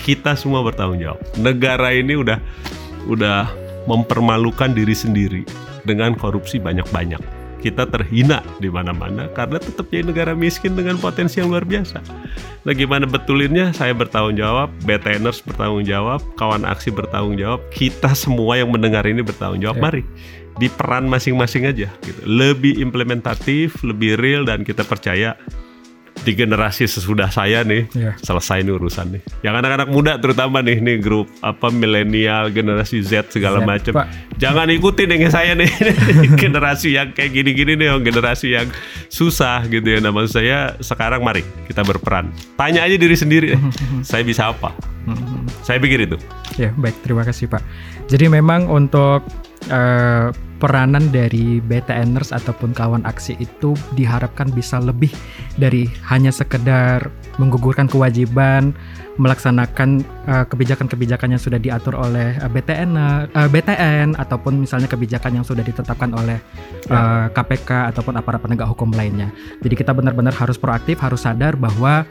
kita 0.01 0.35
semua 0.35 0.65
bertanggung 0.65 1.01
jawab 1.01 1.21
negara 1.37 1.93
ini 1.93 2.17
udah 2.17 2.41
udah 3.09 3.49
mempermalukan 3.89 4.73
diri 4.73 4.93
sendiri 4.93 5.43
dengan 5.85 6.13
korupsi 6.17 6.61
banyak-banyak 6.61 7.41
kita 7.61 7.85
terhina 7.87 8.41
di 8.59 8.73
mana-mana 8.73 9.29
karena 9.37 9.61
tetap 9.61 9.93
jadi 9.93 10.09
negara 10.09 10.33
miskin 10.33 10.73
dengan 10.73 10.97
potensi 10.97 11.39
yang 11.39 11.53
luar 11.53 11.69
biasa. 11.69 12.01
Nah 12.65 12.73
gimana 12.73 13.05
betulinnya? 13.05 13.73
Saya 13.77 13.93
bertanggung 13.93 14.41
jawab, 14.41 14.73
BTNers 14.89 15.45
bertanggung 15.45 15.85
jawab, 15.85 16.25
kawan 16.41 16.65
aksi 16.65 16.89
bertanggung 16.89 17.37
jawab, 17.37 17.61
kita 17.73 18.17
semua 18.17 18.57
yang 18.57 18.73
mendengar 18.73 19.05
ini 19.05 19.21
bertanggung 19.21 19.61
jawab. 19.61 19.77
Ya. 19.77 19.85
Mari 19.85 20.03
di 20.61 20.69
peran 20.69 21.07
masing-masing 21.09 21.69
aja 21.69 21.89
gitu. 22.05 22.21
Lebih 22.25 22.81
implementatif, 22.81 23.81
lebih 23.85 24.19
real 24.19 24.45
dan 24.49 24.65
kita 24.67 24.83
percaya 24.83 25.37
di 26.21 26.33
generasi 26.37 26.85
sesudah 26.85 27.33
saya 27.33 27.65
nih 27.65 27.89
yeah. 27.97 28.15
selesai 28.21 28.61
nih 28.61 28.75
urusan 28.77 29.17
nih. 29.17 29.23
Yang 29.41 29.55
anak-anak 29.65 29.89
muda 29.89 30.13
terutama 30.21 30.61
nih 30.61 30.79
nih 30.81 30.97
grup 31.01 31.27
apa 31.41 31.73
milenial, 31.73 32.53
generasi 32.53 33.01
Z 33.01 33.33
segala 33.33 33.65
macam. 33.65 33.97
Jangan 34.37 34.69
ikuti 34.73 35.09
dengan 35.09 35.33
saya 35.33 35.57
nih 35.57 35.71
generasi 36.43 36.97
yang 36.97 37.17
kayak 37.17 37.33
gini-gini 37.33 37.77
nih, 37.77 37.87
yang 37.93 38.05
generasi 38.05 38.53
yang 38.53 38.69
susah 39.09 39.65
gitu 39.69 39.85
ya. 39.85 39.99
Nama 40.05 40.21
saya 40.29 40.59
sekarang 40.81 41.25
mari 41.25 41.45
kita 41.69 41.81
berperan. 41.85 42.29
Tanya 42.57 42.85
aja 42.85 42.97
diri 43.01 43.17
sendiri, 43.17 43.57
saya 44.09 44.25
bisa 44.25 44.53
apa? 44.53 44.73
saya 45.65 45.83
pikir 45.83 46.07
itu. 46.07 46.17
Ya 46.55 46.71
baik, 46.77 47.03
terima 47.03 47.27
kasih 47.27 47.51
Pak. 47.51 47.63
Jadi 48.07 48.31
memang 48.31 48.71
untuk 48.71 49.25
uh, 49.71 50.29
peranan 50.61 51.09
dari 51.09 51.59
BTNers 51.65 52.37
ataupun 52.37 52.77
kawan 52.77 53.09
aksi 53.09 53.35
itu 53.41 53.73
diharapkan 53.97 54.53
bisa 54.53 54.77
lebih 54.77 55.09
dari 55.57 55.89
hanya 56.13 56.29
sekedar 56.29 57.09
menggugurkan 57.41 57.89
kewajiban 57.89 58.77
melaksanakan 59.17 60.05
uh, 60.29 60.45
kebijakan-kebijakan 60.49 61.37
yang 61.37 61.43
sudah 61.43 61.61
diatur 61.61 61.97
oleh 61.97 62.37
uh, 62.41 62.49
BTN 62.49 62.91
uh, 62.97 63.49
BTN 63.49 64.17
ataupun 64.21 64.65
misalnya 64.65 64.89
kebijakan 64.89 65.41
yang 65.41 65.45
sudah 65.45 65.65
ditetapkan 65.65 66.13
oleh 66.13 66.41
uh, 66.93 67.33
KPK 67.33 67.97
ataupun 67.97 68.17
aparat 68.21 68.41
penegak 68.45 68.69
hukum 68.69 68.93
lainnya. 68.93 69.33
Jadi 69.65 69.75
kita 69.77 69.97
benar-benar 69.97 70.37
harus 70.37 70.57
proaktif, 70.57 71.01
harus 71.01 71.25
sadar 71.25 71.57
bahwa 71.57 72.05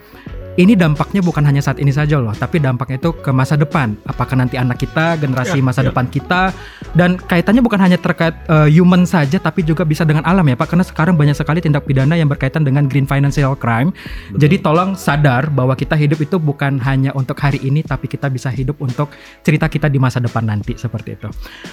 ini 0.56 0.74
dampaknya 0.74 1.22
bukan 1.22 1.46
hanya 1.46 1.62
saat 1.62 1.78
ini 1.78 1.94
saja 1.94 2.18
loh, 2.18 2.34
tapi 2.34 2.58
dampaknya 2.58 2.98
itu 2.98 3.14
ke 3.14 3.30
masa 3.30 3.60
depan. 3.60 3.94
Apakah 4.08 4.40
nanti 4.40 4.58
anak 4.58 4.82
kita, 4.82 5.20
generasi 5.20 5.60
ya, 5.60 5.64
masa 5.64 5.82
ya. 5.86 5.94
depan 5.94 6.10
kita, 6.10 6.56
dan 6.98 7.20
kaitannya 7.20 7.62
bukan 7.62 7.78
hanya 7.78 8.02
terkait 8.02 8.34
uh, 8.50 8.66
human 8.66 9.06
saja, 9.06 9.38
tapi 9.38 9.62
juga 9.62 9.86
bisa 9.86 10.02
dengan 10.08 10.26
alam 10.26 10.48
ya 10.48 10.58
Pak. 10.58 10.74
Karena 10.74 10.86
sekarang 10.88 11.14
banyak 11.16 11.38
sekali 11.38 11.62
tindak 11.62 11.86
pidana 11.86 12.18
yang 12.18 12.28
berkaitan 12.32 12.66
dengan 12.66 12.90
green 12.90 13.06
financial 13.06 13.54
crime. 13.54 13.94
Betul. 14.34 14.40
Jadi 14.48 14.56
tolong 14.64 14.90
sadar 14.98 15.54
bahwa 15.54 15.78
kita 15.78 15.94
hidup 15.94 16.20
itu 16.24 16.42
bukan 16.42 16.82
hanya 16.82 17.14
untuk 17.14 17.38
hari 17.38 17.62
ini, 17.62 17.86
tapi 17.86 18.10
kita 18.10 18.28
bisa 18.28 18.50
hidup 18.50 18.82
untuk 18.82 19.14
cerita 19.46 19.70
kita 19.70 19.88
di 19.88 20.02
masa 20.02 20.18
depan 20.18 20.48
nanti 20.48 20.74
seperti 20.76 21.20
itu. 21.20 21.30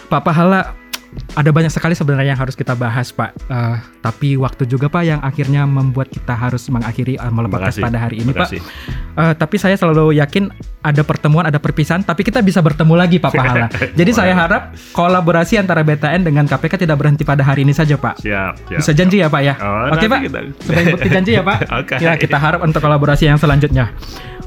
Pak 0.07 0.21
Pahala, 0.21 0.86
ada 1.37 1.51
banyak 1.53 1.69
sekali 1.69 1.93
sebenarnya 1.93 2.33
yang 2.33 2.41
harus 2.41 2.57
kita 2.57 2.73
bahas, 2.73 3.13
Pak. 3.13 3.37
Uh, 3.49 3.77
tapi 4.01 4.41
waktu 4.41 4.65
juga, 4.65 4.89
Pak, 4.89 5.03
yang 5.05 5.21
akhirnya 5.21 5.69
membuat 5.69 6.09
kita 6.09 6.33
harus 6.33 6.65
mengakhiri 6.73 7.21
uh, 7.21 7.29
podcast 7.29 7.79
pada 7.81 7.99
hari 8.01 8.25
ini, 8.25 8.33
Pak. 8.33 8.51
Uh, 9.17 9.33
tapi 9.37 9.57
saya 9.61 9.77
selalu 9.77 10.17
yakin 10.17 10.49
ada 10.81 11.03
pertemuan, 11.03 11.45
ada 11.45 11.61
perpisahan, 11.61 12.01
tapi 12.07 12.25
kita 12.25 12.41
bisa 12.41 12.65
bertemu 12.65 12.95
lagi, 12.97 13.17
Pak 13.21 13.33
Pahala. 13.35 13.69
Jadi 13.99 14.11
saya 14.15 14.33
harap 14.33 14.73
kolaborasi 14.95 15.61
antara 15.61 15.85
BTN 15.85 16.25
dengan 16.25 16.49
KPK 16.49 16.89
tidak 16.89 16.97
berhenti 17.01 17.27
pada 17.27 17.43
hari 17.45 17.67
ini 17.67 17.75
saja, 17.77 17.99
Pak. 17.99 18.23
Siap. 18.23 18.55
siap 18.71 18.79
bisa 18.81 18.93
janji 18.95 19.21
ya, 19.21 19.29
Pak 19.29 19.43
ya. 19.43 19.55
Oh, 19.61 19.93
Oke, 19.93 20.07
Pak. 20.07 20.21
Kita... 20.25 20.41
Sebagai 20.63 20.87
bukti 20.97 21.09
janji 21.11 21.31
ya, 21.37 21.43
Pak. 21.43 21.59
okay. 21.85 21.99
Ya, 22.01 22.13
kita 22.17 22.39
harap 22.39 22.63
untuk 22.63 22.81
kolaborasi 22.81 23.29
yang 23.29 23.37
selanjutnya. 23.37 23.93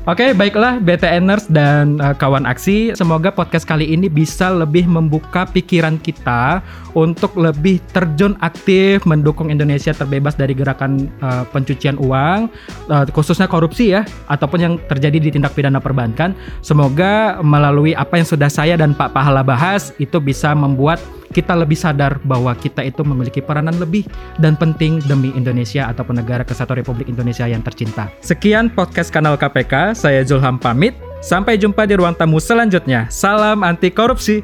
Oke, 0.07 0.23
okay, 0.23 0.29
baiklah 0.31 0.79
BTNers 0.79 1.51
dan 1.51 1.99
uh, 1.99 2.15
kawan 2.15 2.47
aksi, 2.47 2.95
semoga 2.95 3.35
podcast 3.35 3.67
kali 3.67 3.83
ini 3.83 4.07
bisa 4.07 4.47
lebih 4.47 4.87
membuka 4.87 5.43
pikiran 5.43 5.99
kita 5.99 6.63
untuk 6.95 7.35
lebih 7.35 7.83
terjun 7.91 8.39
aktif 8.39 9.03
mendukung 9.03 9.51
Indonesia 9.51 9.91
terbebas 9.91 10.39
dari 10.39 10.55
gerakan 10.55 11.11
uh, 11.19 11.43
pencucian 11.51 11.99
uang, 11.99 12.47
uh, 12.87 13.03
khususnya 13.11 13.51
korupsi 13.51 13.91
ya, 13.91 14.07
ataupun 14.31 14.59
yang 14.63 14.73
terjadi 14.87 15.19
di 15.19 15.29
tindak 15.35 15.51
pidana 15.51 15.83
perbankan. 15.83 16.31
Semoga 16.63 17.43
melalui 17.43 17.91
apa 17.91 18.23
yang 18.23 18.25
sudah 18.25 18.47
saya 18.47 18.79
dan 18.79 18.95
Pak 18.95 19.11
Pahala 19.11 19.43
bahas 19.43 19.91
itu 19.99 20.15
bisa 20.23 20.55
membuat 20.55 21.03
kita 21.29 21.53
lebih 21.53 21.77
sadar 21.77 22.17
bahwa 22.25 22.53
kita 22.57 22.81
itu 22.81 23.05
memiliki 23.05 23.39
peranan 23.41 23.77
lebih 23.77 24.05
dan 24.41 24.57
penting 24.57 24.97
demi 25.05 25.29
Indonesia 25.37 25.85
ataupun 25.89 26.17
negara 26.17 26.41
kesatuan 26.41 26.81
Republik 26.81 27.09
Indonesia 27.09 27.45
yang 27.45 27.61
tercinta. 27.61 28.09
Sekian 28.21 28.73
podcast 28.73 29.13
kanal 29.13 29.37
KPK, 29.37 29.88
saya 29.93 30.21
Zulham 30.25 30.57
pamit. 30.57 30.95
Sampai 31.19 31.59
jumpa 31.59 31.83
di 31.83 31.99
ruang 31.99 32.15
tamu 32.15 32.39
selanjutnya. 32.39 33.11
Salam 33.11 33.63
anti 33.67 33.91
korupsi. 33.91 34.39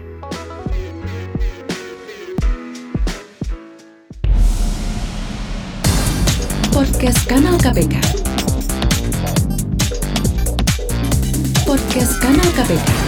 Podcast 6.76 7.24
Kanal 7.32 7.56
KPK. 7.64 7.96
Podcast 11.64 12.14
Kanal 12.20 12.50
KPK. 12.60 13.05